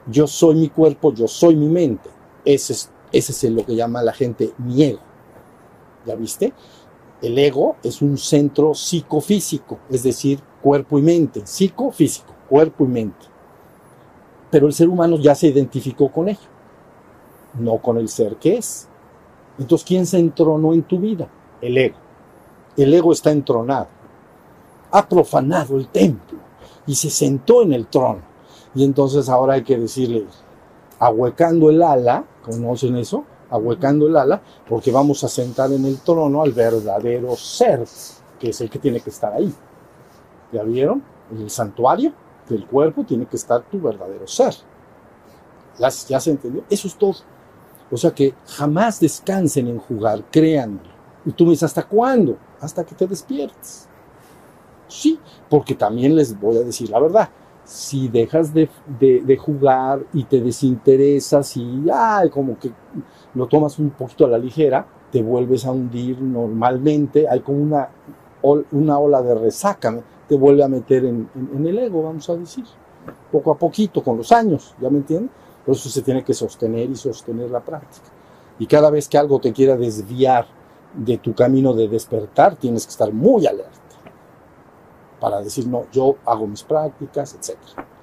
Yo 0.06 0.28
soy 0.28 0.54
mi 0.54 0.68
cuerpo, 0.68 1.12
yo 1.12 1.26
soy 1.26 1.56
mi 1.56 1.66
mente. 1.66 2.10
Ese 2.44 2.74
es, 3.10 3.42
es 3.42 3.42
lo 3.50 3.66
que 3.66 3.74
llama 3.74 4.00
la 4.00 4.12
gente 4.12 4.52
mi 4.58 4.84
ego. 4.84 5.00
¿Ya 6.06 6.14
viste? 6.14 6.52
El 7.20 7.36
ego 7.36 7.74
es 7.82 8.02
un 8.02 8.16
centro 8.16 8.72
psicofísico, 8.72 9.80
es 9.90 10.04
decir, 10.04 10.38
cuerpo 10.62 10.96
y 11.00 11.02
mente. 11.02 11.44
Psicofísico, 11.44 12.32
cuerpo 12.48 12.84
y 12.84 12.86
mente. 12.86 13.26
Pero 14.48 14.68
el 14.68 14.72
ser 14.72 14.88
humano 14.88 15.18
ya 15.18 15.34
se 15.34 15.48
identificó 15.48 16.12
con 16.12 16.28
ello, 16.28 16.53
no 17.58 17.78
con 17.78 17.98
el 17.98 18.08
ser 18.08 18.36
que 18.36 18.58
es. 18.58 18.88
Entonces, 19.58 19.86
¿quién 19.86 20.06
se 20.06 20.18
entronó 20.18 20.72
en 20.72 20.82
tu 20.82 20.98
vida? 20.98 21.28
El 21.60 21.78
ego. 21.78 21.96
El 22.76 22.92
ego 22.92 23.12
está 23.12 23.30
entronado. 23.30 23.88
Ha 24.90 25.08
profanado 25.08 25.76
el 25.76 25.88
templo 25.88 26.38
y 26.86 26.94
se 26.94 27.10
sentó 27.10 27.62
en 27.62 27.72
el 27.72 27.86
trono. 27.86 28.22
Y 28.74 28.84
entonces 28.84 29.28
ahora 29.28 29.54
hay 29.54 29.62
que 29.62 29.78
decirle, 29.78 30.26
ahuecando 30.98 31.70
el 31.70 31.82
ala, 31.82 32.24
¿conocen 32.42 32.96
eso? 32.96 33.24
ahuecando 33.50 34.08
el 34.08 34.16
ala, 34.16 34.42
porque 34.68 34.90
vamos 34.90 35.22
a 35.22 35.28
sentar 35.28 35.70
en 35.72 35.84
el 35.84 35.98
trono 36.00 36.42
al 36.42 36.52
verdadero 36.52 37.36
ser, 37.36 37.84
que 38.38 38.50
es 38.50 38.60
el 38.60 38.68
que 38.68 38.80
tiene 38.80 39.00
que 39.00 39.10
estar 39.10 39.32
ahí. 39.32 39.52
¿Ya 40.52 40.64
vieron? 40.64 41.02
En 41.30 41.42
el 41.42 41.50
santuario 41.50 42.12
del 42.48 42.66
cuerpo 42.66 43.04
tiene 43.04 43.26
que 43.26 43.36
estar 43.36 43.62
tu 43.62 43.80
verdadero 43.80 44.26
ser. 44.26 44.54
¿Ya, 45.78 45.88
ya 45.88 46.20
se 46.20 46.30
entendió? 46.30 46.64
Eso 46.68 46.88
es 46.88 46.96
todo. 46.96 47.14
O 47.90 47.96
sea 47.96 48.12
que 48.12 48.34
jamás 48.46 49.00
descansen 49.00 49.68
en 49.68 49.78
jugar, 49.78 50.24
créanme. 50.30 50.80
Y 51.24 51.32
tú 51.32 51.44
me 51.44 51.50
dices, 51.50 51.64
¿hasta 51.64 51.86
cuándo? 51.86 52.36
Hasta 52.60 52.84
que 52.84 52.94
te 52.94 53.06
despiertes. 53.06 53.88
Sí, 54.88 55.18
porque 55.48 55.74
también 55.74 56.14
les 56.14 56.38
voy 56.38 56.56
a 56.56 56.60
decir 56.60 56.90
la 56.90 57.00
verdad 57.00 57.28
si 57.64 58.08
dejas 58.08 58.52
de, 58.52 58.68
jugar 59.38 60.04
y 60.12 60.24
te 60.24 60.40
desinteresas 60.40 61.56
y 61.56 61.86
ay, 61.92 62.30
como 62.30 62.58
que 62.58 62.70
lo 63.34 63.46
tomas 63.46 63.78
un 63.78 63.90
poquito 63.90 64.26
a 64.26 64.28
la 64.28 64.38
ligera, 64.38 64.86
te 65.10 65.22
vuelves 65.22 65.64
a 65.64 65.72
hundir 65.72 66.20
normalmente, 66.20 67.26
hay 67.28 67.40
como 67.40 67.62
una, 67.62 67.88
una 68.72 68.98
ola 68.98 69.22
de 69.22 69.34
resaca, 69.34 69.98
te 70.28 70.36
vuelve 70.36 70.62
a 70.62 70.68
meter 70.68 71.04
en, 71.04 71.28
el 71.66 71.78
ego, 71.78 72.02
vamos 72.02 72.28
a 72.28 72.36
decir, 72.36 72.64
poco 73.32 73.50
a 73.50 73.58
poquito, 73.58 74.02
con 74.02 74.16
los 74.16 74.30
años, 74.30 74.74
¿ya 74.80 74.90
me 74.90 74.98
entiendes? 74.98 75.30
Por 75.64 75.74
eso 75.74 75.88
se 75.88 76.02
tiene 76.02 76.22
que 76.22 76.34
sostener 76.34 76.90
y 76.90 76.96
sostener 76.96 77.50
la 77.50 77.60
práctica. 77.60 78.06
Y 78.58 78.66
cada 78.66 78.90
vez 78.90 79.08
que 79.08 79.18
algo 79.18 79.40
te 79.40 79.52
quiera 79.52 79.76
desviar 79.76 80.46
de 80.94 81.18
tu 81.18 81.34
camino 81.34 81.72
de 81.72 81.88
despertar, 81.88 82.56
tienes 82.56 82.86
que 82.86 82.90
estar 82.90 83.12
muy 83.12 83.46
alerta 83.46 83.80
para 85.20 85.40
decir, 85.40 85.66
no, 85.66 85.86
yo 85.90 86.16
hago 86.26 86.46
mis 86.46 86.62
prácticas, 86.62 87.34
etc. 87.34 87.56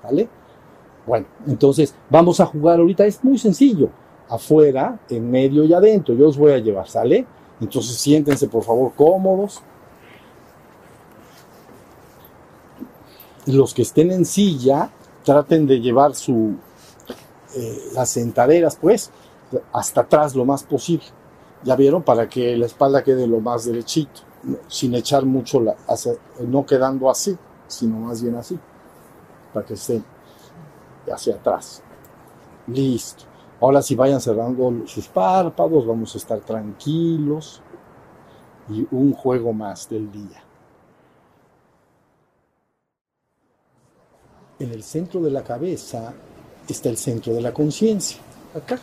¿Vale? 0.04 0.28
Bueno, 1.06 1.28
entonces 1.46 1.94
vamos 2.10 2.40
a 2.40 2.46
jugar 2.46 2.80
ahorita, 2.80 3.06
es 3.06 3.24
muy 3.24 3.38
sencillo, 3.38 3.90
afuera, 4.28 5.00
en 5.10 5.30
medio 5.30 5.64
y 5.64 5.74
adentro, 5.74 6.16
yo 6.16 6.28
os 6.28 6.38
voy 6.38 6.54
a 6.54 6.58
llevar, 6.58 6.88
¿sale? 6.88 7.26
Entonces 7.60 7.98
siéntense 7.98 8.48
por 8.48 8.64
favor 8.64 8.94
cómodos. 8.96 9.62
Los 13.46 13.74
que 13.74 13.82
estén 13.82 14.12
en 14.12 14.26
silla, 14.26 14.90
traten 15.24 15.68
de 15.68 15.80
llevar 15.80 16.16
su, 16.16 16.56
eh, 17.56 17.90
las 17.94 18.10
sentaderas, 18.10 18.76
pues, 18.76 19.12
hasta 19.74 20.02
atrás 20.02 20.36
lo 20.36 20.46
más 20.46 20.64
posible. 20.64 21.06
¿Ya 21.64 21.76
vieron? 21.76 22.04
Para 22.04 22.28
que 22.28 22.58
la 22.58 22.66
espalda 22.66 23.04
quede 23.04 23.28
lo 23.28 23.40
más 23.40 23.66
derechito 23.66 24.32
sin 24.68 24.96
echar 24.96 25.26
mucho, 25.26 25.62
la, 25.62 25.76
no 26.48 26.66
quedando 26.66 27.10
así, 27.10 27.38
sino 27.68 27.98
más 28.00 28.22
bien 28.22 28.36
así, 28.36 28.58
para 29.54 29.66
que 29.66 29.76
esté 29.76 30.02
hacia 31.12 31.36
atrás. 31.36 31.84
Listo. 32.68 33.26
Ahora 33.60 33.82
si 33.82 33.96
vayan 33.96 34.20
cerrando 34.20 34.88
sus 34.88 35.08
párpados, 35.08 35.86
vamos 35.86 36.16
a 36.16 36.18
estar 36.18 36.40
tranquilos 36.40 37.62
y 38.70 38.88
un 38.92 39.14
juego 39.14 39.54
más 39.54 39.88
del 39.88 40.12
día. 40.12 40.44
En 44.58 44.72
el 44.72 44.84
centro 44.84 45.22
de 45.22 45.32
la 45.32 45.44
cabeza 45.44 46.14
está 46.72 46.90
el 46.90 46.98
centro 46.98 47.34
de 47.34 47.42
la 47.42 47.54
conciencia, 47.54 48.18
acá. 48.54 48.80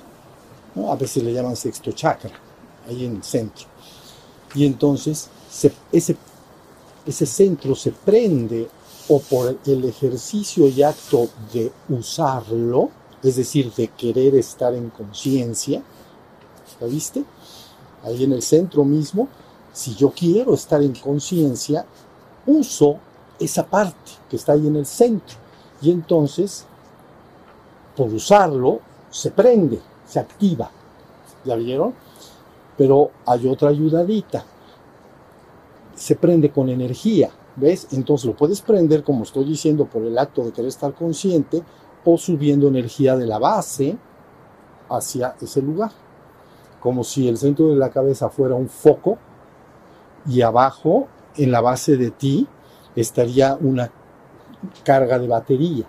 A 0.88 0.96
veces 0.96 1.22
le 1.22 1.32
llaman 1.32 1.56
sexto 1.56 1.92
chakra, 1.92 2.32
ahí 2.86 3.04
en 3.04 3.16
el 3.16 3.24
centro. 3.24 3.66
Y 4.54 4.64
entonces 4.64 5.28
ese, 5.92 6.16
ese 7.06 7.26
centro 7.26 7.74
se 7.74 7.90
prende 7.92 8.68
o 9.08 9.18
por 9.20 9.56
el 9.64 9.84
ejercicio 9.84 10.68
y 10.68 10.82
acto 10.82 11.28
de 11.52 11.72
usarlo, 11.88 12.90
es 13.22 13.36
decir, 13.36 13.72
de 13.72 13.88
querer 13.88 14.34
estar 14.34 14.74
en 14.74 14.90
conciencia, 14.90 15.82
¿la 16.80 16.86
viste? 16.86 17.24
Ahí 18.04 18.24
en 18.24 18.32
el 18.32 18.42
centro 18.42 18.84
mismo, 18.84 19.28
si 19.72 19.94
yo 19.94 20.10
quiero 20.10 20.54
estar 20.54 20.82
en 20.82 20.94
conciencia, 20.94 21.86
uso 22.46 22.98
esa 23.38 23.64
parte 23.66 24.12
que 24.28 24.36
está 24.36 24.52
ahí 24.52 24.66
en 24.66 24.76
el 24.76 24.86
centro. 24.86 25.36
Y 25.80 25.90
entonces, 25.90 26.64
por 27.98 28.14
usarlo, 28.14 28.80
se 29.10 29.30
prende, 29.30 29.78
se 30.06 30.20
activa. 30.20 30.70
¿Ya 31.44 31.56
vieron? 31.56 31.92
Pero 32.78 33.10
hay 33.26 33.46
otra 33.46 33.68
ayudadita 33.68 34.44
se 35.98 36.14
prende 36.14 36.50
con 36.50 36.68
energía, 36.68 37.30
¿ves? 37.56 37.88
Entonces 37.92 38.26
lo 38.26 38.36
puedes 38.36 38.62
prender, 38.62 39.02
como 39.02 39.24
estoy 39.24 39.44
diciendo, 39.44 39.86
por 39.86 40.02
el 40.02 40.16
acto 40.16 40.44
de 40.44 40.52
querer 40.52 40.68
estar 40.68 40.94
consciente 40.94 41.62
o 42.04 42.16
subiendo 42.16 42.68
energía 42.68 43.16
de 43.16 43.26
la 43.26 43.38
base 43.38 43.98
hacia 44.88 45.34
ese 45.40 45.60
lugar. 45.60 45.90
Como 46.80 47.02
si 47.02 47.28
el 47.28 47.36
centro 47.36 47.68
de 47.68 47.76
la 47.76 47.90
cabeza 47.90 48.30
fuera 48.30 48.54
un 48.54 48.68
foco 48.68 49.18
y 50.26 50.40
abajo, 50.42 51.08
en 51.36 51.50
la 51.50 51.60
base 51.60 51.96
de 51.96 52.10
ti, 52.10 52.46
estaría 52.94 53.56
una 53.60 53.90
carga 54.84 55.18
de 55.18 55.28
batería, 55.28 55.84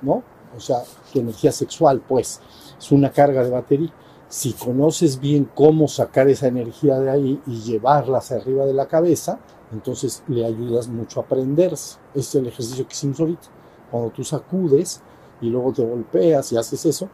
¿no? 0.00 0.22
O 0.56 0.60
sea, 0.60 0.82
tu 1.12 1.20
energía 1.20 1.52
sexual, 1.52 2.02
pues, 2.06 2.40
es 2.78 2.92
una 2.92 3.10
carga 3.10 3.42
de 3.42 3.50
batería. 3.50 3.92
Si 4.28 4.52
conoces 4.54 5.20
bien 5.20 5.48
cómo 5.54 5.88
sacar 5.88 6.28
esa 6.28 6.46
energía 6.46 6.98
de 6.98 7.10
ahí 7.10 7.40
y 7.46 7.60
llevarla 7.60 8.18
hacia 8.18 8.36
arriba 8.36 8.64
de 8.64 8.72
la 8.72 8.88
cabeza, 8.88 9.38
entonces 9.72 10.22
le 10.28 10.44
ayudas 10.44 10.88
mucho 10.88 11.20
a 11.20 11.24
aprenderse. 11.24 11.98
Este 12.14 12.20
es 12.20 12.34
el 12.36 12.46
ejercicio 12.46 12.86
que 12.86 12.92
hicimos 12.92 13.20
ahorita. 13.20 13.48
Cuando 13.90 14.10
tú 14.10 14.24
sacudes 14.24 15.02
y 15.40 15.50
luego 15.50 15.72
te 15.72 15.84
golpeas 15.84 16.52
y 16.52 16.56
haces 16.56 16.86
eso, 16.86 17.08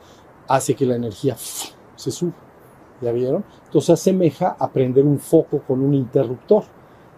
hace 0.47 0.75
que 0.75 0.87
la 0.87 0.97
energía 0.97 1.37
se 1.97 2.11
suba. 2.11 2.35
¿Ya 3.01 3.13
vieron? 3.13 3.45
Entonces 3.65 3.91
asemeja 3.91 4.57
a 4.59 4.71
prender 4.71 5.05
un 5.05 5.19
foco 5.19 5.63
con 5.67 5.81
un 5.83 5.95
interruptor. 5.95 6.65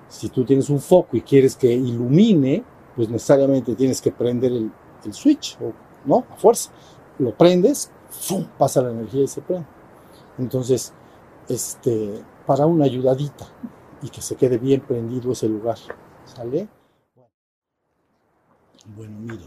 Si 0.08 0.28
tú 0.28 0.44
tienes 0.44 0.68
un 0.68 0.80
foco 0.80 1.16
y 1.16 1.22
quieres 1.22 1.56
que 1.56 1.72
ilumine, 1.72 2.64
pues 2.96 3.08
necesariamente 3.08 3.74
tienes 3.74 4.00
que 4.00 4.12
prender 4.12 4.52
el, 4.52 4.70
switch, 5.12 5.56
¿no? 6.04 6.24
A 6.30 6.36
fuerza. 6.36 6.70
Lo 7.18 7.36
prendes, 7.36 7.90
pasa 8.58 8.82
la 8.82 8.90
energía 8.90 9.22
y 9.22 9.28
se 9.28 9.40
prende. 9.40 9.66
Entonces, 10.38 10.92
este, 11.48 12.22
para 12.46 12.66
una 12.66 12.84
ayudadita 12.84 13.46
y 14.02 14.08
que 14.08 14.22
se 14.22 14.36
quede 14.36 14.58
bien 14.58 14.80
prendido 14.80 15.32
ese 15.32 15.48
lugar. 15.48 15.78
¿Sale? 16.24 16.68
Bueno, 18.96 19.18
mire, 19.20 19.44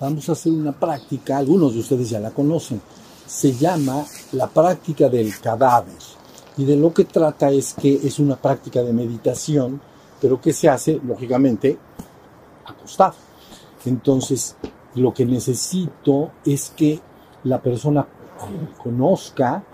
vamos 0.00 0.28
a 0.28 0.32
hacer 0.32 0.52
una 0.52 0.72
práctica, 0.72 1.38
algunos 1.38 1.74
de 1.74 1.80
ustedes 1.80 2.10
ya 2.10 2.20
la 2.20 2.30
conocen, 2.30 2.80
se 3.26 3.52
llama 3.52 4.04
la 4.32 4.48
práctica 4.48 5.08
del 5.08 5.38
cadáver. 5.38 5.96
Y 6.56 6.64
de 6.64 6.76
lo 6.76 6.92
que 6.92 7.04
trata 7.04 7.50
es 7.50 7.74
que 7.74 7.94
es 7.94 8.18
una 8.18 8.36
práctica 8.36 8.82
de 8.82 8.92
meditación, 8.92 9.80
pero 10.20 10.40
que 10.40 10.52
se 10.52 10.68
hace, 10.68 11.00
lógicamente, 11.04 11.78
acostado. 12.66 13.14
Entonces, 13.84 14.56
lo 14.94 15.12
que 15.12 15.24
necesito 15.24 16.30
es 16.44 16.70
que 16.70 17.00
la 17.44 17.60
persona 17.60 18.06
conozca 18.82 19.64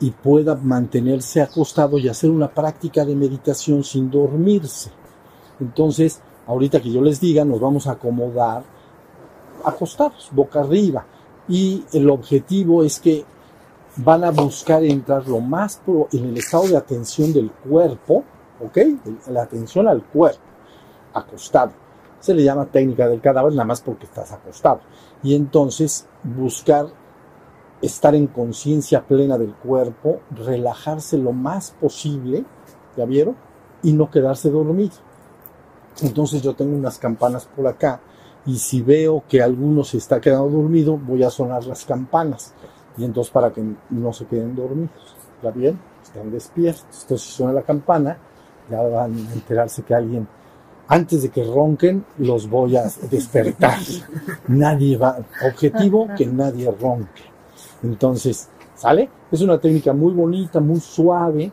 y 0.00 0.10
pueda 0.10 0.54
mantenerse 0.54 1.42
acostado 1.42 1.98
y 1.98 2.08
hacer 2.08 2.30
una 2.30 2.48
práctica 2.48 3.04
de 3.04 3.14
meditación 3.14 3.84
sin 3.84 4.10
dormirse. 4.10 4.90
Entonces, 5.60 6.20
ahorita 6.46 6.80
que 6.80 6.90
yo 6.90 7.02
les 7.02 7.20
diga, 7.20 7.44
nos 7.44 7.60
vamos 7.60 7.86
a 7.86 7.92
acomodar 7.92 8.62
acostados, 9.64 10.30
boca 10.32 10.60
arriba. 10.60 11.04
Y 11.48 11.84
el 11.92 12.08
objetivo 12.08 12.82
es 12.82 12.98
que 12.98 13.24
van 13.96 14.24
a 14.24 14.30
buscar 14.30 14.82
entrar 14.84 15.26
lo 15.28 15.40
más 15.40 15.80
en 16.12 16.24
el 16.24 16.36
estado 16.38 16.68
de 16.68 16.76
atención 16.76 17.32
del 17.32 17.50
cuerpo, 17.50 18.24
¿ok? 18.64 18.78
La 19.28 19.42
atención 19.42 19.88
al 19.88 20.02
cuerpo, 20.02 20.40
acostado. 21.12 21.72
Se 22.20 22.34
le 22.34 22.44
llama 22.44 22.66
técnica 22.66 23.08
del 23.08 23.20
cadáver 23.20 23.52
nada 23.52 23.64
más 23.64 23.80
porque 23.80 24.06
estás 24.06 24.32
acostado. 24.32 24.80
Y 25.22 25.34
entonces 25.34 26.06
buscar 26.22 26.86
estar 27.82 28.14
en 28.14 28.26
conciencia 28.26 29.02
plena 29.06 29.38
del 29.38 29.54
cuerpo, 29.54 30.20
relajarse 30.30 31.16
lo 31.16 31.32
más 31.32 31.70
posible, 31.72 32.44
¿ya 32.96 33.04
vieron? 33.04 33.36
Y 33.82 33.92
no 33.92 34.10
quedarse 34.10 34.50
dormido. 34.50 34.96
Entonces 36.02 36.42
yo 36.42 36.54
tengo 36.54 36.76
unas 36.76 36.98
campanas 36.98 37.46
por 37.46 37.66
acá 37.66 38.00
y 38.46 38.58
si 38.58 38.80
veo 38.82 39.22
que 39.28 39.42
alguno 39.42 39.84
se 39.84 39.98
está 39.98 40.20
quedando 40.20 40.48
dormido, 40.48 40.96
voy 40.96 41.22
a 41.22 41.30
sonar 41.30 41.64
las 41.64 41.84
campanas. 41.84 42.54
Y 42.96 43.04
entonces 43.04 43.32
para 43.32 43.52
que 43.52 43.64
no 43.90 44.12
se 44.12 44.26
queden 44.26 44.54
dormidos. 44.54 45.16
¿Ya 45.42 45.50
bien? 45.50 45.78
Están 46.02 46.30
despiertos. 46.30 47.02
Entonces 47.02 47.22
si 47.22 47.32
suena 47.32 47.52
la 47.52 47.62
campana, 47.62 48.18
ya 48.70 48.82
van 48.82 49.14
a 49.14 49.32
enterarse 49.32 49.82
que 49.82 49.94
alguien, 49.94 50.28
antes 50.90 51.22
de 51.22 51.28
que 51.28 51.44
ronquen, 51.44 52.04
los 52.18 52.50
voy 52.50 52.76
a 52.76 52.90
despertar. 53.08 53.78
Nadie 54.48 54.96
va, 54.96 55.18
objetivo, 55.46 56.08
que 56.16 56.26
nadie 56.26 56.68
ronque. 56.68 57.22
Entonces, 57.84 58.48
¿sale? 58.74 59.08
Es 59.30 59.40
una 59.40 59.60
técnica 59.60 59.92
muy 59.92 60.12
bonita, 60.12 60.58
muy 60.58 60.80
suave, 60.80 61.52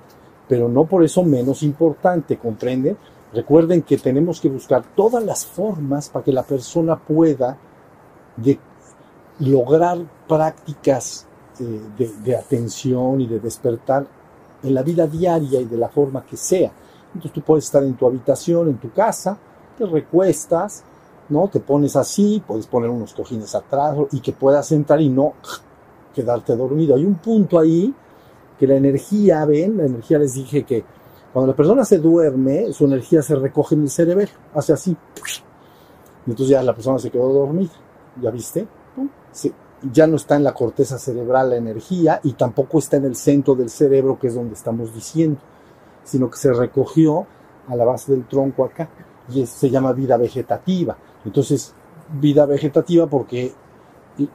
pero 0.50 0.68
no 0.68 0.86
por 0.86 1.04
eso 1.04 1.22
menos 1.22 1.62
importante, 1.62 2.38
¿comprenden? 2.38 2.98
Recuerden 3.32 3.84
que 3.84 3.98
tenemos 3.98 4.42
que 4.42 4.50
buscar 4.50 4.84
todas 4.96 5.24
las 5.24 5.46
formas 5.46 6.10
para 6.10 6.26
que 6.26 6.34
la 6.34 6.42
persona 6.42 6.98
pueda 6.98 7.56
de 8.38 8.58
lograr 9.42 10.00
prácticas 10.28 11.28
eh, 11.60 11.80
de, 11.96 12.12
de, 12.24 12.36
atención 12.36 13.22
y 13.22 13.28
de 13.28 13.40
despertar 13.40 14.08
en 14.64 14.74
la 14.74 14.82
vida 14.82 15.06
diaria 15.06 15.62
y 15.62 15.66
de 15.66 15.78
la 15.78 15.90
forma 15.90 16.26
que 16.26 16.38
sea. 16.38 16.72
Entonces 17.18 17.34
tú 17.34 17.42
puedes 17.42 17.66
estar 17.66 17.84
en 17.84 17.96
tu 17.96 18.06
habitación, 18.06 18.70
en 18.70 18.78
tu 18.78 18.92
casa, 18.92 19.36
te 19.76 19.88
recuestas, 19.88 20.84
¿no? 21.30 21.48
Te 21.48 21.60
pones 21.60 21.96
así, 21.96 22.44
puedes 22.46 22.68
poner 22.68 22.92
unos 22.92 23.16
cojines 23.16 23.56
atrás 23.56 23.98
y 24.12 24.20
que 24.20 24.34
puedas 24.34 24.72
entrar 24.72 25.02
y 25.02 25.10
no 25.10 25.34
quedarte 26.14 26.56
dormido. 26.56 26.96
Hay 26.96 27.06
un 27.06 27.16
punto 27.16 27.58
ahí 27.58 27.92
que 28.60 28.68
la 28.68 28.76
energía, 28.76 29.46
ven, 29.46 29.78
la 29.78 29.86
energía 29.86 30.20
les 30.20 30.36
dije 30.36 30.64
que 30.64 30.84
cuando 31.34 31.52
la 31.52 31.56
persona 31.56 31.84
se 31.86 31.98
duerme, 31.98 32.72
su 32.72 32.86
energía 32.86 33.24
se 33.24 33.36
recoge 33.36 33.74
en 33.74 33.82
el 33.82 33.90
cerebro, 33.90 34.28
hace 34.54 34.74
así. 34.74 34.96
Y 36.28 36.32
entonces 36.32 36.52
ya 36.52 36.62
la 36.62 36.76
persona 36.76 37.00
se 37.00 37.10
quedó 37.10 37.32
dormida. 37.32 37.72
¿Ya 38.22 38.30
viste? 38.32 38.68
Ya 39.94 40.08
no 40.08 40.18
está 40.18 40.36
en 40.36 40.44
la 40.44 40.54
corteza 40.54 41.00
cerebral 41.00 41.52
la 41.52 41.56
energía 41.56 42.20
y 42.22 42.34
tampoco 42.34 42.80
está 42.80 42.98
en 42.98 43.06
el 43.06 43.16
centro 43.16 43.56
del 43.56 43.70
cerebro, 43.70 44.20
que 44.20 44.28
es 44.28 44.36
donde 44.36 44.54
estamos 44.54 44.94
diciendo, 44.94 45.40
sino 46.08 46.30
que 46.30 46.38
se 46.38 46.54
recogió 46.54 47.28
a 47.68 47.76
la 47.76 47.84
base 47.84 48.14
del 48.14 48.26
tronco 48.26 48.64
acá. 48.64 48.90
Y 49.30 49.46
se 49.46 49.70
llama 49.70 49.92
vida 49.92 50.16
vegetativa. 50.16 50.98
Entonces, 51.26 51.76
vida 52.10 52.46
vegetativa 52.46 53.08
porque 53.08 53.54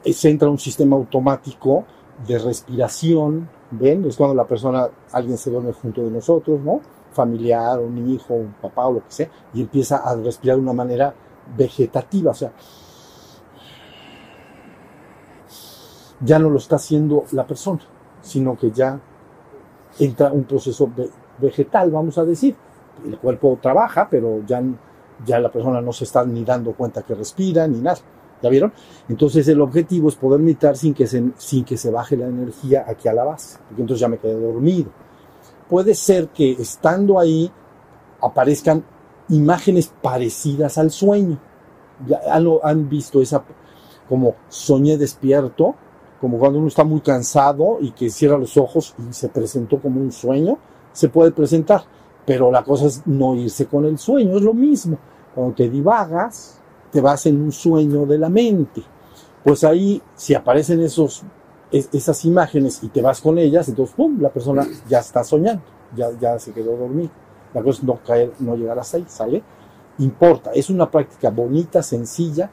se 0.04 0.30
entra 0.30 0.50
un 0.50 0.58
sistema 0.58 0.96
automático 0.96 1.84
de 2.26 2.38
respiración, 2.38 3.48
¿ven? 3.70 4.04
Es 4.04 4.16
cuando 4.16 4.34
la 4.34 4.46
persona, 4.46 4.88
alguien 5.12 5.38
se 5.38 5.50
duerme 5.50 5.72
junto 5.72 6.02
de 6.02 6.10
nosotros, 6.10 6.60
¿no? 6.60 6.80
Familiar, 7.12 7.80
un 7.80 8.10
hijo, 8.10 8.34
un 8.34 8.54
papá 8.60 8.86
o 8.86 8.92
lo 8.92 9.00
que 9.00 9.12
sea, 9.12 9.30
y 9.54 9.62
empieza 9.62 9.96
a 9.96 10.14
respirar 10.14 10.56
de 10.56 10.62
una 10.62 10.74
manera 10.74 11.14
vegetativa, 11.56 12.30
o 12.30 12.34
sea, 12.34 12.52
ya 16.20 16.38
no 16.38 16.50
lo 16.50 16.58
está 16.58 16.76
haciendo 16.76 17.24
la 17.32 17.46
persona, 17.46 17.80
sino 18.20 18.56
que 18.56 18.70
ya 18.70 19.00
entra 19.98 20.32
un 20.32 20.44
proceso 20.44 20.88
vegetal, 21.38 21.90
vamos 21.90 22.18
a 22.18 22.24
decir. 22.24 22.54
El 23.04 23.18
cuerpo 23.18 23.58
trabaja, 23.60 24.09
pero 24.11 24.42
ya, 24.46 24.62
ya 25.24 25.38
la 25.38 25.50
persona 25.50 25.80
no 25.80 25.92
se 25.92 26.04
está 26.04 26.24
ni 26.24 26.44
dando 26.44 26.72
cuenta 26.72 27.02
que 27.02 27.14
respira, 27.14 27.66
ni 27.66 27.80
nada. 27.80 27.98
¿Ya 28.42 28.50
vieron? 28.50 28.72
Entonces 29.09 29.46
el 29.48 29.61
objetivo 29.61 30.09
es 30.09 30.16
poder 30.16 30.40
meditar 30.40 30.76
sin 30.76 30.94
que, 30.94 31.07
se, 31.07 31.30
sin 31.37 31.64
que 31.64 31.76
se 31.76 31.90
baje 31.90 32.16
la 32.16 32.26
energía 32.26 32.85
aquí 32.87 33.09
a 33.09 33.12
la 33.12 33.24
base, 33.24 33.59
porque 33.68 33.83
entonces 33.83 34.00
ya 34.00 34.09
me 34.09 34.18
quedé 34.18 34.35
dormido. 34.35 34.90
Puede 35.68 35.94
ser 35.94 36.28
que 36.28 36.52
estando 36.52 37.20
ahí 37.20 37.50
aparezcan 38.20 38.85
imágenes 39.28 39.92
parecidas 40.02 40.76
al 40.76 40.90
sueño. 40.90 41.38
Ya 42.07 42.20
han, 42.30 42.46
han 42.62 42.88
visto 42.88 43.22
esa, 43.22 43.44
como 44.09 44.35
soñé 44.48 44.98
despierto, 44.98 45.76
como 46.20 46.38
cuando 46.38 46.59
uno 46.59 46.68
está 46.68 46.85
muy 46.85 47.00
cansado 47.00 47.78
y 47.80 47.92
que 47.92 48.11
cierra 48.11 48.38
los 48.38 48.57
ojos 48.57 48.94
y 48.98 49.12
se 49.12 49.28
presentó 49.28 49.80
como 49.80 50.00
un 50.00 50.12
sueño, 50.12 50.59
se 50.92 51.09
puede 51.09 51.33
presentar, 51.33 51.85
pero 52.24 52.50
la 52.50 52.62
cosa 52.62 52.87
es 52.87 53.07
no 53.07 53.35
irse 53.35 53.66
con 53.66 53.85
el 53.85 53.98
sueño, 53.98 54.37
es 54.37 54.42
lo 54.42 54.55
mismo. 54.55 54.98
Cuando 55.35 55.55
te 55.55 55.68
divagas, 55.68 56.61
te 56.90 57.00
vas 57.00 57.26
en 57.26 57.40
un 57.40 57.52
sueño 57.52 58.07
de 58.07 58.18
la 58.18 58.28
mente. 58.28 58.83
Pues 59.42 59.64
ahí, 59.64 60.00
si 60.14 60.35
aparecen 60.35 60.81
esos, 60.83 61.22
esas 61.70 62.24
imágenes 62.24 62.83
y 62.83 62.88
te 62.88 63.02
vas 63.02 63.20
con 63.20 63.38
ellas, 63.38 63.68
entonces, 63.68 63.94
¡pum!, 63.96 64.20
la 64.20 64.31
persona 64.31 64.66
ya 64.88 65.00
está 65.00 65.24
soñando, 65.24 65.62
ya, 65.96 66.11
ya 66.20 66.38
se 66.38 66.52
quedó 66.52 66.76
dormida. 66.76 67.11
La 67.55 67.62
cosa 67.62 67.81
es 67.81 67.85
no 67.85 67.98
caer, 68.02 68.33
no 68.38 68.57
llegar 68.57 68.78
hasta 68.78 68.98
ahí, 68.98 69.05
¿sale? 69.09 69.42
Importa, 69.98 70.52
es 70.55 70.70
una 70.70 70.90
práctica 70.90 71.31
bonita, 71.31 71.83
sencilla, 71.83 72.50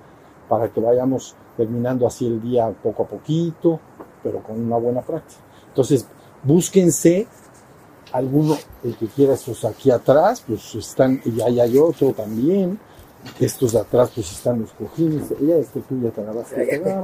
para 0.49 0.69
que 0.69 0.81
vayamos 0.81 1.35
terminando 1.55 2.07
así 2.07 2.25
el 2.25 2.41
día 2.41 2.73
poco 2.83 3.03
a 3.03 3.07
poquito, 3.07 3.79
pero 4.23 4.41
con 4.41 4.59
una 4.59 4.77
buena 4.77 5.01
práctica. 5.01 5.41
Entonces, 5.67 6.07
búsquense 6.43 7.27
alguno, 8.11 8.57
el 8.83 8.95
que 8.95 9.07
quiera, 9.07 9.33
estos 9.33 9.65
aquí 9.65 9.91
atrás, 9.91 10.43
pues 10.45 10.75
están, 10.75 11.21
y 11.25 11.41
ahí 11.41 11.59
hay 11.59 11.77
otro 11.77 12.13
también, 12.13 12.79
estos 13.39 13.73
de 13.73 13.79
atrás 13.79 14.11
pues 14.13 14.31
están 14.31 14.61
los 14.61 14.71
cojines, 14.71 15.29
ya 15.41 15.55
este 15.55 15.81
tú 15.81 15.99
ya 16.01 16.09
te 16.11 16.21
pegar, 16.65 17.03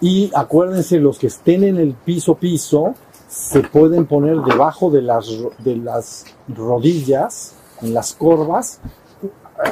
Y 0.00 0.30
acuérdense, 0.34 0.98
los 0.98 1.18
que 1.18 1.28
estén 1.28 1.64
en 1.64 1.78
el 1.78 1.94
piso 1.94 2.34
piso, 2.34 2.94
se 3.28 3.60
pueden 3.60 4.06
poner 4.06 4.36
debajo 4.38 4.90
de 4.90 5.02
las, 5.02 5.26
de 5.58 5.76
las 5.76 6.24
rodillas, 6.48 7.54
en 7.82 7.92
las 7.92 8.14
corvas, 8.14 8.80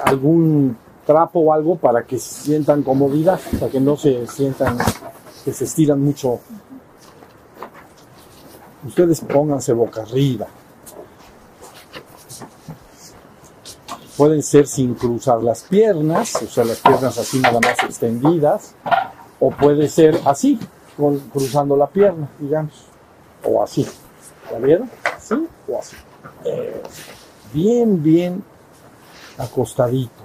algún 0.04 0.76
trapo 1.06 1.40
o 1.40 1.52
algo 1.52 1.76
para 1.76 2.04
que 2.04 2.18
sientan 2.18 2.82
comodidad, 2.82 3.38
para 3.58 3.70
que 3.70 3.80
no 3.80 3.96
se 3.96 4.26
sientan 4.26 4.78
que 5.44 5.52
se 5.52 5.64
estiran 5.64 6.00
mucho. 6.00 6.40
Ustedes 8.86 9.20
pónganse 9.20 9.72
boca 9.72 10.02
arriba. 10.02 10.46
Pueden 14.16 14.42
ser 14.42 14.66
sin 14.66 14.94
cruzar 14.94 15.42
las 15.42 15.62
piernas, 15.62 16.36
o 16.36 16.46
sea, 16.46 16.64
las 16.64 16.78
piernas 16.78 17.18
así 17.18 17.40
nada 17.40 17.58
más 17.60 17.82
extendidas, 17.82 18.74
o 19.40 19.50
puede 19.50 19.88
ser 19.88 20.20
así, 20.24 20.58
cruzando 21.32 21.76
la 21.76 21.88
pierna, 21.88 22.28
digamos, 22.38 22.84
o 23.42 23.62
así. 23.62 23.86
¿Ya 24.52 24.58
vieron? 24.58 24.88
¿Sí? 25.20 25.34
O 25.68 25.78
así. 25.78 25.96
Eh, 26.44 26.82
bien, 27.52 28.02
bien 28.02 28.44
acostaditos. 29.38 30.23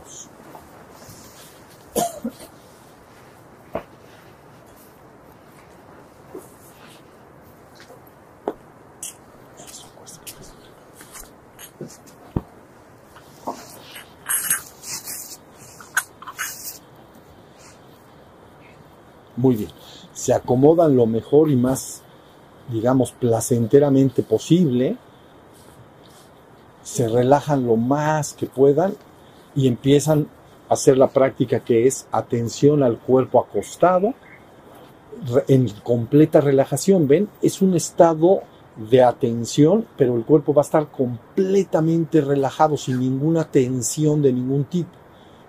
Muy 19.49 19.55
bien. 19.55 19.71
Se 20.13 20.31
acomodan 20.31 20.95
lo 20.95 21.07
mejor 21.07 21.49
y 21.49 21.55
más, 21.55 22.03
digamos, 22.71 23.13
placenteramente 23.13 24.21
posible. 24.21 24.95
Se 26.83 27.07
relajan 27.07 27.65
lo 27.65 27.75
más 27.75 28.33
que 28.33 28.45
puedan 28.45 28.93
y 29.55 29.67
empiezan 29.67 30.27
a 30.69 30.75
hacer 30.75 30.99
la 30.99 31.07
práctica 31.07 31.61
que 31.61 31.87
es 31.87 32.05
atención 32.11 32.83
al 32.83 32.99
cuerpo 32.99 33.39
acostado 33.39 34.13
en 35.47 35.67
completa 35.81 36.41
relajación. 36.41 37.07
¿Ven? 37.07 37.27
Es 37.41 37.63
un 37.63 37.73
estado 37.73 38.43
de 38.77 39.01
atención, 39.01 39.87
pero 39.97 40.15
el 40.15 40.25
cuerpo 40.25 40.53
va 40.53 40.61
a 40.61 40.69
estar 40.69 40.91
completamente 40.91 42.21
relajado, 42.21 42.77
sin 42.77 42.99
ninguna 42.99 43.45
tensión 43.45 44.21
de 44.21 44.31
ningún 44.31 44.65
tipo, 44.65 44.91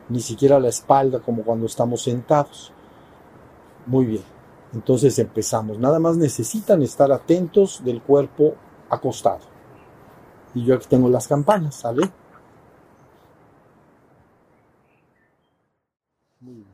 ni 0.09 0.21
siquiera 0.21 0.59
la 0.59 0.71
espalda 0.71 1.19
como 1.19 1.43
cuando 1.43 1.67
estamos 1.67 2.01
sentados. 2.01 2.73
Muy 3.87 4.07
bien. 4.07 4.23
Entonces 4.73 5.19
empezamos. 5.19 5.79
Nada 5.79 5.99
más 5.99 6.16
necesitan 6.16 6.83
estar 6.83 7.11
atentos 7.11 7.83
del 7.85 8.03
cuerpo 8.03 8.55
acostado. 8.88 9.40
Y 10.55 10.64
yo 10.64 10.75
aquí 10.75 10.87
tengo 10.88 11.09
las 11.09 11.27
campanas, 11.27 11.77
¿sale? 11.77 12.11
Muy 16.40 16.55
bien. 16.55 16.66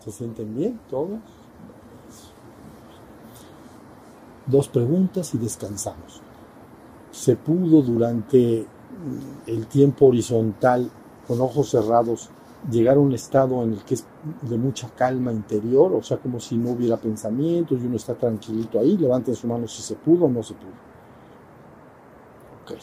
¿Se 0.00 0.10
sienten 0.10 0.54
bien 0.54 0.80
todos? 0.88 1.20
Dos 4.46 4.68
preguntas 4.68 5.34
y 5.34 5.38
descansamos. 5.38 6.22
¿Se 7.10 7.36
pudo 7.36 7.82
durante 7.82 8.66
el 9.46 9.66
tiempo 9.66 10.06
horizontal 10.06 10.90
con 11.26 11.40
ojos 11.40 11.70
cerrados, 11.70 12.30
llegar 12.68 12.96
a 12.96 13.00
un 13.00 13.12
estado 13.12 13.62
en 13.62 13.72
el 13.72 13.84
que 13.84 13.94
es 13.94 14.04
de 14.42 14.58
mucha 14.58 14.88
calma 14.90 15.32
interior, 15.32 15.92
o 15.94 16.02
sea, 16.02 16.18
como 16.18 16.40
si 16.40 16.56
no 16.56 16.70
hubiera 16.70 16.96
pensamientos 16.96 17.80
y 17.80 17.86
uno 17.86 17.96
está 17.96 18.14
tranquilito 18.14 18.78
ahí, 18.78 18.96
levanten 18.96 19.34
su 19.34 19.46
mano 19.46 19.66
si 19.66 19.82
se 19.82 19.94
pudo 19.94 20.26
o 20.26 20.28
no 20.28 20.42
se 20.42 20.54
pudo. 20.54 20.90
Okay. 22.64 22.78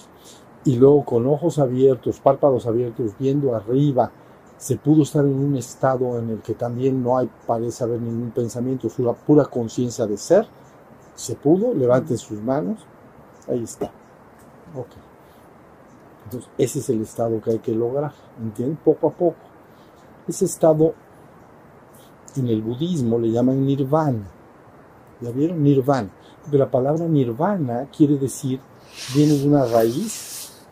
Y 0.65 0.77
luego 0.77 1.05
con 1.05 1.27
ojos 1.27 1.59
abiertos, 1.59 2.19
párpados 2.19 2.65
abiertos, 2.65 3.13
viendo 3.19 3.55
arriba, 3.55 4.11
se 4.57 4.75
pudo 4.75 5.03
estar 5.03 5.23
en 5.23 5.35
un 5.35 5.55
estado 5.55 6.17
en 6.17 6.31
el 6.31 6.41
que 6.41 6.55
también 6.55 7.03
no 7.03 7.17
hay, 7.17 7.29
parece 7.45 7.83
haber 7.83 8.01
ningún 8.01 8.31
pensamiento, 8.31 8.87
es 8.87 8.97
una 8.97 9.13
pura 9.13 9.45
conciencia 9.45 10.07
de 10.07 10.17
ser. 10.17 10.47
Se 11.13 11.35
pudo, 11.35 11.73
levanten 11.73 12.17
sus 12.17 12.41
manos, 12.41 12.79
ahí 13.47 13.63
está. 13.63 13.85
Ok. 14.75 14.89
Entonces, 16.25 16.49
ese 16.57 16.79
es 16.79 16.89
el 16.89 17.01
estado 17.01 17.39
que 17.41 17.51
hay 17.51 17.59
que 17.59 17.73
lograr, 17.73 18.11
¿entienden? 18.41 18.77
Poco 18.83 19.07
a 19.07 19.11
poco. 19.11 19.46
Ese 20.27 20.45
estado 20.45 20.93
en 22.35 22.47
el 22.47 22.61
budismo 22.61 23.17
le 23.19 23.31
llaman 23.31 23.65
nirvana. 23.65 24.27
¿Ya 25.21 25.31
vieron? 25.31 25.63
Nirvana. 25.63 26.09
Porque 26.41 26.57
la 26.57 26.69
palabra 26.69 27.05
nirvana 27.07 27.87
quiere 27.95 28.17
decir, 28.17 28.59
viene 29.15 29.33
de 29.33 29.47
una 29.47 29.65
raíz 29.65 30.65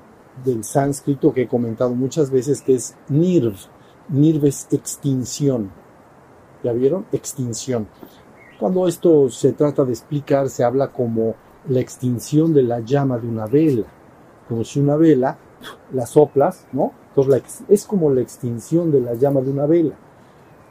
del 0.44 0.64
sánscrito 0.64 1.34
que 1.34 1.44
he 1.44 1.48
comentado 1.48 1.96
muchas 1.96 2.30
veces, 2.30 2.62
que 2.62 2.76
es 2.76 2.96
nirv. 3.10 3.56
Nirv 4.10 4.46
es 4.46 4.68
extinción. 4.72 5.72
¿Ya 6.64 6.74
vieron? 6.74 7.06
Extinción. 7.12 7.88
Cuando 8.60 8.88
esto 8.88 9.30
se 9.30 9.54
trata 9.54 9.84
de 9.84 9.92
explicar, 9.92 10.50
se 10.50 10.64
habla 10.64 10.92
como 10.92 11.36
la 11.68 11.80
extinción 11.80 12.54
de 12.54 12.64
la 12.64 12.80
llama 12.80 13.18
de 13.18 13.28
una 13.28 13.48
vela. 13.48 13.88
Como 14.48 14.64
si 14.64 14.80
una 14.80 14.96
vela 14.96 15.38
la 15.94 16.06
soplas, 16.06 16.68
¿no? 16.72 16.92
Entonces 17.16 17.64
es 17.70 17.86
como 17.86 18.10
la 18.10 18.22
extinción 18.22 18.92
de 18.92 19.00
la 19.00 19.14
llama 19.14 19.40
de 19.40 19.52
una 19.52 19.66
vela. 19.66 19.96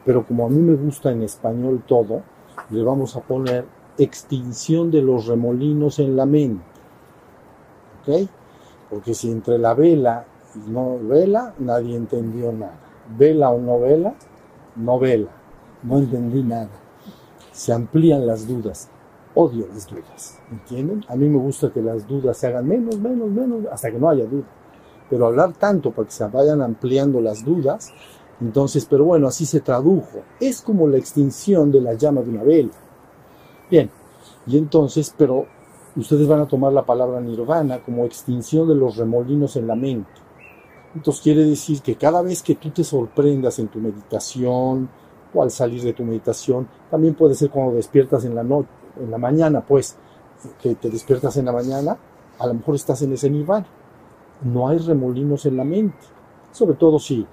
Pero 0.05 0.25
como 0.25 0.45
a 0.45 0.49
mí 0.49 0.61
me 0.61 0.75
gusta 0.75 1.11
en 1.11 1.23
español 1.23 1.81
todo, 1.87 2.21
le 2.69 2.83
vamos 2.83 3.15
a 3.15 3.21
poner 3.21 3.65
extinción 3.97 4.91
de 4.91 5.01
los 5.01 5.25
remolinos 5.25 5.97
en 5.97 6.15
la 6.15 6.27
mente. 6.27 6.63
¿Ok? 8.01 8.29
Porque 8.91 9.15
si 9.15 9.31
entre 9.31 9.57
la 9.57 9.73
vela 9.73 10.25
y 10.55 10.69
no 10.69 10.99
vela, 10.99 11.55
nadie 11.57 11.95
entendió 11.95 12.51
nada. 12.51 12.77
Vela 13.17 13.49
o 13.49 13.59
no 13.59 13.79
vela, 13.79 14.13
no 14.75 14.99
vela. 14.99 15.31
No 15.81 15.97
entendí 15.97 16.43
nada. 16.43 16.69
Se 17.51 17.73
amplían 17.73 18.27
las 18.27 18.47
dudas. 18.47 18.89
Odio 19.33 19.65
las 19.67 19.87
dudas. 19.87 20.39
¿Entienden? 20.51 21.03
A 21.07 21.15
mí 21.15 21.27
me 21.27 21.39
gusta 21.39 21.71
que 21.71 21.81
las 21.81 22.07
dudas 22.07 22.37
se 22.37 22.47
hagan 22.47 22.67
menos, 22.67 22.99
menos, 22.99 23.29
menos, 23.29 23.65
hasta 23.71 23.91
que 23.91 23.97
no 23.97 24.09
haya 24.09 24.25
duda 24.25 24.45
pero 25.09 25.27
hablar 25.27 25.53
tanto 25.53 25.91
para 25.91 26.07
que 26.07 26.13
se 26.13 26.27
vayan 26.27 26.61
ampliando 26.61 27.21
las 27.21 27.43
dudas, 27.43 27.93
entonces, 28.41 28.85
pero 28.85 29.05
bueno, 29.05 29.27
así 29.27 29.45
se 29.45 29.61
tradujo. 29.61 30.23
Es 30.39 30.61
como 30.61 30.87
la 30.87 30.97
extinción 30.97 31.71
de 31.71 31.81
la 31.81 31.93
llama 31.93 32.21
de 32.21 32.29
una 32.29 32.43
vela. 32.43 32.71
Bien, 33.69 33.89
y 34.45 34.57
entonces, 34.57 35.13
pero 35.17 35.45
ustedes 35.95 36.27
van 36.27 36.41
a 36.41 36.47
tomar 36.47 36.73
la 36.73 36.85
palabra 36.85 37.21
nirvana 37.21 37.81
como 37.83 38.05
extinción 38.05 38.67
de 38.67 38.75
los 38.75 38.97
remolinos 38.97 39.55
en 39.55 39.67
la 39.67 39.75
mente. 39.75 40.11
Entonces 40.93 41.21
quiere 41.21 41.43
decir 41.45 41.81
que 41.81 41.95
cada 41.95 42.21
vez 42.21 42.41
que 42.41 42.55
tú 42.55 42.69
te 42.69 42.83
sorprendas 42.83 43.59
en 43.59 43.67
tu 43.67 43.79
meditación 43.79 44.89
o 45.33 45.43
al 45.43 45.51
salir 45.51 45.81
de 45.83 45.93
tu 45.93 46.03
meditación, 46.03 46.67
también 46.89 47.15
puede 47.15 47.35
ser 47.35 47.49
cuando 47.49 47.75
despiertas 47.75 48.23
en 48.25 48.35
la 48.35 48.43
noche, 48.43 48.69
en 48.99 49.11
la 49.11 49.17
mañana, 49.17 49.61
pues, 49.65 49.97
que 50.61 50.75
te 50.75 50.89
despiertas 50.89 51.35
en 51.37 51.45
la 51.45 51.51
mañana, 51.51 51.97
a 52.39 52.47
lo 52.47 52.53
mejor 52.53 52.75
estás 52.75 53.01
en 53.01 53.13
ese 53.13 53.29
nirvana 53.29 53.65
no 54.45 54.69
hay 54.69 54.77
remolinos 54.77 55.45
en 55.45 55.57
la 55.57 55.63
mente. 55.63 56.05
Sobre 56.51 56.75
todo 56.75 56.99
si 56.99 57.25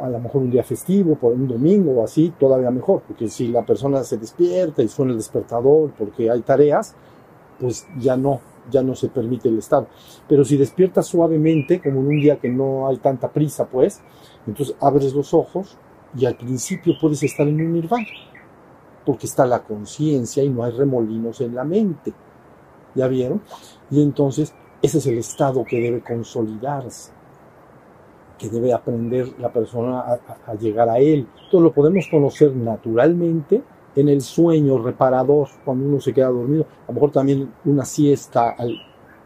a 0.00 0.08
lo 0.08 0.18
mejor 0.18 0.42
un 0.42 0.50
día 0.50 0.64
festivo, 0.64 1.16
por 1.16 1.32
un 1.32 1.46
domingo 1.46 1.92
o 1.92 2.04
así, 2.04 2.32
todavía 2.38 2.70
mejor, 2.70 3.02
porque 3.06 3.28
si 3.28 3.48
la 3.48 3.64
persona 3.64 4.02
se 4.02 4.16
despierta 4.16 4.82
y 4.82 4.88
suena 4.88 5.12
el 5.12 5.18
despertador 5.18 5.92
porque 5.98 6.30
hay 6.30 6.40
tareas, 6.40 6.94
pues 7.60 7.86
ya 7.98 8.16
no, 8.16 8.40
ya 8.70 8.82
no 8.82 8.94
se 8.94 9.08
permite 9.08 9.48
el 9.48 9.58
estado. 9.58 9.86
Pero 10.28 10.44
si 10.44 10.56
despiertas 10.56 11.06
suavemente, 11.06 11.80
como 11.80 12.00
en 12.00 12.06
un 12.06 12.20
día 12.20 12.38
que 12.38 12.48
no 12.48 12.88
hay 12.88 12.96
tanta 12.96 13.30
prisa, 13.30 13.66
pues, 13.66 14.00
entonces 14.46 14.74
abres 14.80 15.14
los 15.14 15.34
ojos 15.34 15.76
y 16.16 16.26
al 16.26 16.36
principio 16.36 16.94
puedes 17.00 17.22
estar 17.22 17.46
en 17.46 17.60
un 17.60 17.72
nirvana, 17.72 18.06
porque 19.04 19.26
está 19.26 19.46
la 19.46 19.62
conciencia 19.62 20.42
y 20.42 20.48
no 20.48 20.64
hay 20.64 20.72
remolinos 20.72 21.40
en 21.40 21.54
la 21.54 21.64
mente. 21.64 22.12
¿Ya 22.94 23.08
vieron? 23.08 23.40
Y 23.90 24.02
entonces 24.02 24.52
ese 24.82 24.98
es 24.98 25.06
el 25.06 25.18
estado 25.18 25.64
que 25.64 25.80
debe 25.80 26.00
consolidarse, 26.00 27.12
que 28.36 28.48
debe 28.48 28.72
aprender 28.72 29.38
la 29.38 29.52
persona 29.52 30.00
a, 30.00 30.54
llegar 30.54 30.88
a 30.88 30.98
él. 30.98 31.28
Entonces 31.34 31.60
lo 31.60 31.72
podemos 31.72 32.08
conocer 32.10 32.54
naturalmente 32.56 33.62
en 33.94 34.08
el 34.08 34.20
sueño 34.20 34.78
reparador, 34.78 35.48
cuando 35.64 35.86
uno 35.86 36.00
se 36.00 36.12
queda 36.12 36.28
dormido. 36.28 36.66
A 36.84 36.88
lo 36.88 36.94
mejor 36.94 37.12
también 37.12 37.52
una 37.64 37.84
siesta 37.84 38.56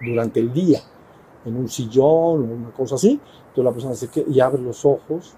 durante 0.01 0.41
el 0.41 0.53
día, 0.53 0.81
en 1.47 1.57
un 1.57 1.69
sillón 1.69 2.51
o 2.51 2.55
una 2.55 2.71
cosa 2.73 2.97
así. 2.97 3.19
Entonces 3.49 3.65
la 3.65 3.73
persona 3.73 3.95
se 3.95 4.09
queda 4.09 4.27
y 4.29 4.41
abre 4.41 4.61
los 4.61 4.85
ojos 4.85 5.35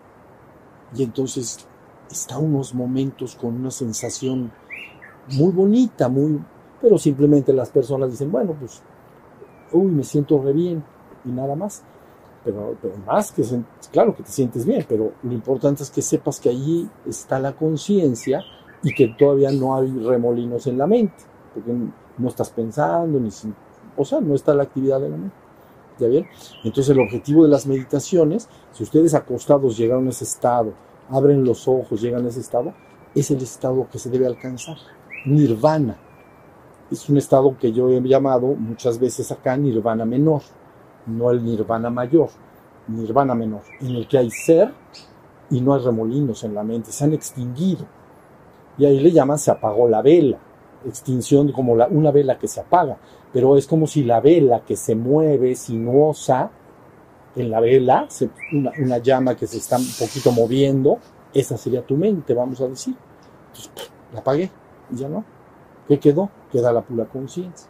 y 0.97 1.05
entonces 1.05 1.65
está 2.11 2.39
unos 2.39 2.75
momentos 2.75 3.37
con 3.37 3.55
una 3.55 3.71
sensación 3.71 4.51
muy 5.35 5.53
bonita, 5.53 6.09
muy, 6.09 6.41
pero 6.81 6.99
simplemente 6.99 7.53
las 7.53 7.71
personas 7.71 8.11
dicen, 8.11 8.33
bueno, 8.33 8.57
pues 8.59 8.83
uy, 9.73 9.91
me 9.91 10.05
siento 10.05 10.41
re 10.43 10.53
bien 10.53 10.83
y 11.25 11.31
nada 11.31 11.55
más. 11.57 11.83
Pero, 12.45 12.77
más 13.07 13.33
que, 13.33 13.43
claro 13.93 14.15
que 14.15 14.23
te 14.23 14.31
sientes 14.31 14.65
bien, 14.65 14.85
pero 14.89 15.13
lo 15.23 15.33
importante 15.33 15.83
es 15.83 15.91
que 15.91 16.01
sepas 16.01 16.41
que 16.41 16.49
allí 16.49 16.89
está 17.07 17.39
la 17.39 17.53
conciencia 17.53 18.43
y 18.83 18.95
que 18.95 19.09
todavía 19.19 19.51
no 19.51 19.77
hay 19.77 19.91
remolinos 19.91 20.67
en 20.67 20.79
la 20.79 20.87
mente, 20.87 21.17
porque 21.53 21.73
no 22.17 22.29
estás 22.29 22.51
pensando, 22.51 23.19
ni 23.19 23.29
o 23.97 24.05
sea, 24.05 24.21
no 24.21 24.35
está 24.35 24.55
la 24.55 24.63
actividad 24.63 25.01
de 25.01 25.11
la 25.11 25.17
mente. 25.17 25.37
¿Ya 25.99 26.07
bien? 26.07 26.27
Entonces 26.63 26.91
el 26.91 27.01
objetivo 27.01 27.43
de 27.43 27.51
las 27.51 27.67
meditaciones, 27.67 28.49
si 28.73 28.85
ustedes 28.85 29.15
acostados 29.15 29.77
llegaron 29.77 30.07
a 30.07 30.11
ese 30.11 30.25
estado, 30.25 30.73
abren 31.11 31.45
los 31.45 31.67
ojos, 31.67 32.01
llegan 32.01 32.25
a 32.25 32.29
ese 32.29 32.39
estado, 32.39 32.73
es 33.17 33.33
el 33.33 33.43
estado 33.43 33.89
que 33.91 33.99
se 33.99 34.09
debe 34.09 34.27
alcanzar. 34.27 34.77
Nirvana 35.27 35.99
es 36.91 37.09
un 37.09 37.19
estado 37.19 37.57
que 37.59 37.73
yo 37.73 37.91
he 37.91 38.01
llamado 38.01 38.49
muchas 38.49 38.99
veces 38.99 39.31
acá 39.31 39.57
nirvana 39.57 40.05
menor, 40.05 40.43
no 41.07 41.31
el 41.31 41.45
nirvana 41.45 41.91
mayor, 41.91 42.31
nirvana 42.89 43.35
menor, 43.35 43.63
en 43.81 43.97
el 43.97 44.09
que 44.09 44.19
hay 44.19 44.31
ser 44.31 44.73
y 45.51 45.61
no 45.61 45.75
hay 45.75 45.83
remolinos 45.83 46.45
en 46.45 46.55
la 46.55 46.63
mente, 46.63 46.93
se 46.93 47.05
han 47.05 47.13
extinguido. 47.13 47.87
Y 48.77 48.85
ahí 48.85 49.01
le 49.01 49.11
llaman 49.11 49.39
se 49.39 49.51
apagó 49.51 49.89
la 49.89 50.03
vela, 50.03 50.39
extinción 50.87 51.51
como 51.53 51.73
una 51.73 52.11
vela 52.11 52.39
que 52.39 52.49
se 52.49 52.61
apaga, 52.61 52.97
pero 53.33 53.57
es 53.57 53.67
como 53.67 53.87
si 53.87 54.05
la 54.05 54.21
vela 54.21 54.63
que 54.65 54.77
se 54.77 54.95
mueve 54.95 55.55
sinuosa, 55.55 56.51
en 57.37 57.51
la 57.51 57.61
vela, 57.61 58.09
una, 58.53 58.73
una 58.81 58.99
llama 58.99 59.37
que 59.37 59.47
se 59.47 59.59
está 59.59 59.77
un 59.77 59.87
poquito 59.99 60.33
moviendo, 60.33 60.99
esa 61.33 61.57
sería 61.57 61.83
tu 61.83 61.97
mente, 61.97 62.35
vamos 62.35 62.61
a 62.61 62.69
decir. 62.69 62.97
Entonces, 63.49 63.71
la 64.13 64.21
apagué 64.21 64.51
ya 64.91 65.09
no. 65.09 65.25
¿Qué 65.89 65.99
quedó? 65.99 66.29
Queda 66.53 66.71
la 66.71 66.83
pura 66.83 67.07
conciencia. 67.07 67.69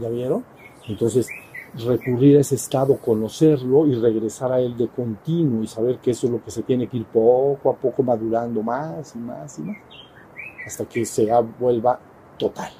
¿Ya 0.00 0.08
vieron? 0.08 0.44
Entonces, 0.88 1.28
recurrir 1.76 2.38
a 2.38 2.40
ese 2.40 2.56
estado, 2.56 2.96
conocerlo 2.96 3.86
y 3.86 3.94
regresar 3.94 4.52
a 4.52 4.60
él 4.60 4.76
de 4.76 4.88
continuo 4.88 5.62
y 5.62 5.68
saber 5.68 5.98
que 5.98 6.10
eso 6.10 6.26
es 6.26 6.32
lo 6.32 6.42
que 6.42 6.50
se 6.50 6.62
tiene 6.62 6.88
que 6.88 6.96
ir 6.96 7.06
poco 7.06 7.70
a 7.70 7.76
poco 7.76 8.02
madurando 8.02 8.62
más 8.62 9.14
y 9.14 9.18
más 9.18 9.58
y 9.58 9.62
más, 9.62 9.76
hasta 10.66 10.84
que 10.86 11.04
se 11.04 11.30
vuelva 11.58 12.00
total. 12.36 12.72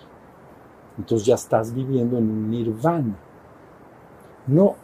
Entonces 0.97 1.27
ya 1.27 1.37
estás 1.37 1.73
viviendo 1.73 2.19
en 2.19 2.29
un 2.29 2.51
nirvana. 2.51 3.17
No, 4.49 4.75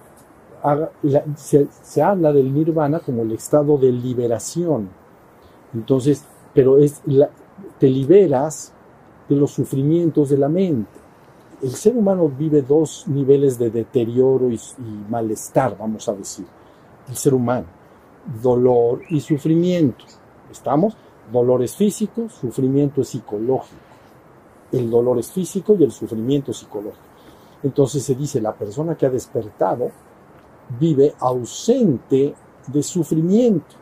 se, 1.37 1.67
se 1.83 2.03
habla 2.03 2.33
del 2.33 2.55
nirvana 2.55 3.01
como 3.01 3.23
el 3.23 3.33
estado 3.33 3.79
de 3.79 3.91
liberación. 3.91 4.91
Entonces, 5.73 6.25
pero 6.53 6.79
es 6.79 7.01
la, 7.07 7.31
te 7.79 7.89
liberas 7.89 8.74
de 9.29 9.37
los 9.37 9.51
sufrimientos 9.51 10.29
de 10.29 10.39
la 10.39 10.49
mente. 10.49 11.05
El 11.63 11.71
ser 11.71 11.97
humano 11.97 12.29
vive 12.29 12.63
dos 12.63 13.05
niveles 13.07 13.59
de 13.59 13.71
deterioro 13.71 14.51
y, 14.51 14.59
malestar, 15.09 15.77
vamos 15.79 16.09
a 16.09 16.13
decir. 16.13 16.47
El 17.09 17.17
ser 17.17 17.35
humano, 17.35 17.67
dolor 18.43 19.03
y 19.09 19.21
sufrimiento. 19.21 20.05
¿Estamos? 20.51 20.97
Dolor 21.33 21.63
es 21.63 21.75
físico, 21.75 22.29
sufrimiento 22.29 23.01
es 23.01 23.09
psicológico. 23.09 23.81
El 24.73 24.91
dolor 24.91 25.19
es 25.19 25.31
físico 25.31 25.77
y 25.79 25.85
el 25.85 25.93
sufrimiento 25.93 26.51
es 26.51 26.59
psicológico. 26.59 27.03
Entonces 27.63 28.03
se 28.03 28.15
dice, 28.15 28.41
la 28.41 28.53
persona 28.53 28.95
que 28.95 29.07
ha 29.07 29.11
despertado 29.11 29.91
vive 30.79 31.15
ausente 31.19 32.35
de 32.67 32.83
sufrimiento, 32.83 33.75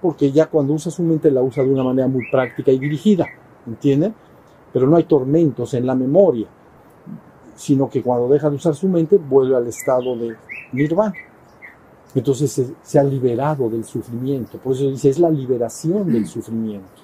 porque 0.00 0.32
ya 0.32 0.46
cuando 0.46 0.72
usa 0.72 0.90
su 0.90 1.02
mente 1.02 1.30
la 1.30 1.42
usa 1.42 1.62
de 1.62 1.70
una 1.70 1.84
manera 1.84 2.08
muy 2.08 2.28
práctica 2.30 2.72
y 2.72 2.78
dirigida, 2.78 3.26
¿entienden? 3.66 4.14
Pero 4.72 4.86
no 4.86 4.96
hay 4.96 5.04
tormentos 5.04 5.74
en 5.74 5.86
la 5.86 5.94
memoria. 5.94 6.46
sino 7.54 7.90
que 7.90 8.02
cuando 8.02 8.28
deja 8.28 8.48
de 8.48 8.56
usar 8.56 8.74
su 8.76 8.88
mente 8.88 9.18
vuelve 9.18 9.56
al 9.56 9.66
estado 9.66 10.16
de 10.16 10.36
nirvana. 10.72 11.14
Entonces 12.14 12.52
se, 12.52 12.68
se 12.82 12.98
ha 12.98 13.02
liberado 13.02 13.68
del 13.68 13.84
sufrimiento. 13.84 14.58
Por 14.58 14.74
eso 14.74 14.88
dice, 14.90 15.08
es 15.08 15.18
la 15.18 15.28
liberación 15.28 16.12
del 16.12 16.26
sufrimiento. 16.26 17.02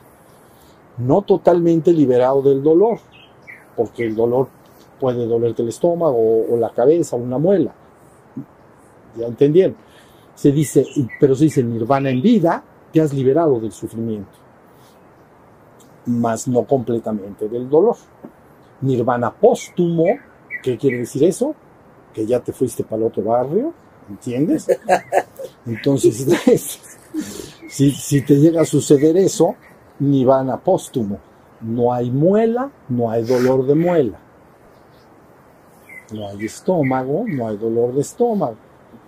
No 0.99 1.23
totalmente 1.23 1.93
liberado 1.93 2.41
del 2.41 2.63
dolor, 2.63 3.01
porque 3.77 4.07
el 4.07 4.15
dolor 4.15 4.47
puede 5.01 5.27
dolerte 5.27 5.63
el 5.63 5.69
estómago 5.69 6.17
o, 6.17 6.55
o 6.55 6.57
la 6.57 6.71
cabeza 6.71 7.17
o 7.17 7.19
una 7.19 7.39
muela. 7.39 7.75
¿Ya 9.17 9.27
entendieron? 9.27 9.77
Se 10.37 10.53
dice, 10.53 10.87
pero 11.19 11.35
se 11.35 11.45
dice 11.45 11.63
nirvana 11.65 12.11
en 12.11 12.23
vida, 12.23 12.63
te 12.93 13.01
has 13.01 13.13
liberado 13.13 13.59
del 13.59 13.73
sufrimiento, 13.73 14.31
mas 16.07 16.49
no 16.49 16.65
completamente 16.65 17.49
del 17.49 17.69
dolor. 17.69 17.97
Nirvana 18.81 19.33
póstumo, 19.33 20.05
¿qué 20.63 20.77
quiere 20.77 20.99
decir 20.99 21.25
eso? 21.25 21.55
Que 22.13 22.27
ya 22.27 22.41
te 22.41 22.53
fuiste 22.53 22.85
para 22.85 23.03
el 23.03 23.09
otro 23.09 23.23
barrio, 23.23 23.73
¿entiendes? 24.09 24.67
Entonces, 25.67 26.27
si, 27.69 27.91
si 27.91 28.23
te 28.23 28.37
llega 28.37 28.63
a 28.63 28.67
suceder 28.67 29.17
eso, 29.17 29.57
nirvana 29.99 30.59
póstumo. 30.59 31.19
No 31.61 31.93
hay 31.93 32.11
muela, 32.11 32.71
no 32.89 33.11
hay 33.11 33.25
dolor 33.25 33.67
de 33.67 33.75
muela. 33.75 34.19
No 36.13 36.29
hay 36.29 36.45
estómago, 36.45 37.25
no 37.27 37.49
hay 37.49 37.57
dolor 37.57 37.95
de 37.95 38.03
estómago. 38.03 38.57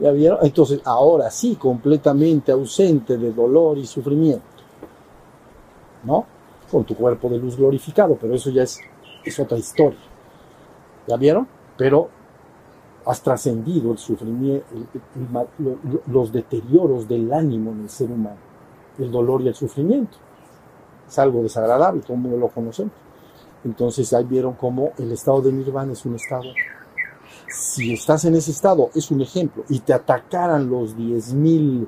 ¿Ya 0.01 0.11
vieron? 0.11 0.39
Entonces, 0.43 0.81
ahora 0.85 1.31
sí, 1.31 1.57
completamente 1.57 2.53
ausente 2.53 3.17
de 3.17 3.33
dolor 3.33 3.79
y 3.79 3.87
sufrimiento. 3.87 4.45
¿No? 6.05 6.36
Con 6.71 6.85
tu 6.85 6.95
cuerpo 6.95 7.29
de 7.29 7.39
luz 7.39 7.57
glorificado, 7.57 8.17
pero 8.21 8.35
eso 8.35 8.51
ya 8.51 8.63
es, 8.63 8.81
es 9.25 9.39
otra 9.39 9.57
historia. 9.57 9.99
¿Ya 11.07 11.17
vieron? 11.17 11.47
Pero 11.77 12.09
has 13.05 13.23
trascendido 13.23 13.93
el 13.93 13.99
sufrimiento, 13.99 14.67
los 16.09 16.33
deterioros 16.33 17.07
del 17.07 17.33
ánimo 17.33 17.71
en 17.71 17.83
el 17.83 17.89
ser 17.89 18.11
humano, 18.11 18.39
el 18.99 19.11
dolor 19.11 19.43
y 19.43 19.49
el 19.49 19.55
sufrimiento. 19.55 20.19
Es 21.07 21.19
algo 21.21 21.43
desagradable, 21.43 22.03
todo 22.03 22.15
el 22.15 22.21
mundo 22.21 22.37
lo 22.37 22.49
conocemos. 22.49 22.93
Entonces 23.65 24.13
ahí 24.13 24.25
vieron 24.25 24.55
cómo 24.55 24.91
el 24.99 25.13
estado 25.13 25.41
de 25.43 25.53
nirvana 25.53 25.93
es 25.93 26.05
un 26.05 26.17
estado 26.17 26.51
si 27.49 27.93
estás 27.93 28.25
en 28.25 28.35
ese 28.35 28.51
estado, 28.51 28.91
es 28.95 29.11
un 29.11 29.21
ejemplo, 29.21 29.65
y 29.69 29.81
te 29.81 29.93
atacaran 29.93 30.69
los 30.69 30.97
10.000 30.97 31.87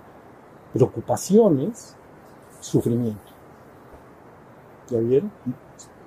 preocupaciones, 0.72 1.94
sufrimiento. 2.60 3.37
¿Ya 4.88 4.98
vieron? 4.98 5.30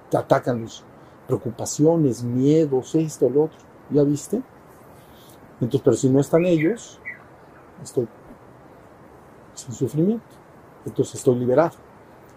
Te 0.10 0.18
atacan 0.18 0.64
las 0.64 0.84
preocupaciones, 1.28 2.24
miedos, 2.24 2.96
esto, 2.96 3.30
lo 3.30 3.44
otro. 3.44 3.58
¿Ya 3.90 4.04
viste? 4.04 4.42
Entonces, 5.60 5.82
pero 5.84 5.96
si 5.96 6.10
no 6.10 6.20
están 6.20 6.46
ellos, 6.46 7.00
estoy 7.84 8.08
sin 9.54 9.74
sufrimiento. 9.74 10.26
Entonces 10.86 11.16
estoy 11.16 11.36
liberado. 11.36 11.78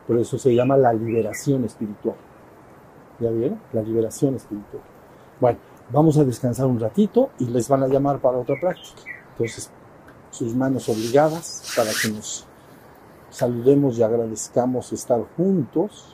Por 0.06 0.18
eso 0.18 0.38
se 0.38 0.54
llama 0.54 0.76
la 0.76 0.92
liberación 0.92 1.64
espiritual. 1.64 2.16
¿Ya 3.18 3.30
vieron? 3.30 3.60
La 3.72 3.82
liberación 3.82 4.34
espiritual. 4.34 4.82
Bueno, 5.40 5.58
vamos 5.90 6.18
a 6.18 6.24
descansar 6.24 6.66
un 6.66 6.78
ratito 6.78 7.30
y 7.38 7.46
les 7.46 7.68
van 7.68 7.82
a 7.82 7.88
llamar 7.88 8.20
para 8.20 8.38
otra 8.38 8.56
práctica. 8.60 9.02
Entonces, 9.32 9.70
sus 10.30 10.54
manos 10.54 10.88
obligadas 10.88 11.72
para 11.76 11.90
que 11.90 12.08
nos 12.08 12.46
saludemos 13.30 13.98
y 13.98 14.02
agradezcamos 14.02 14.92
estar 14.92 15.20
juntos. 15.36 16.13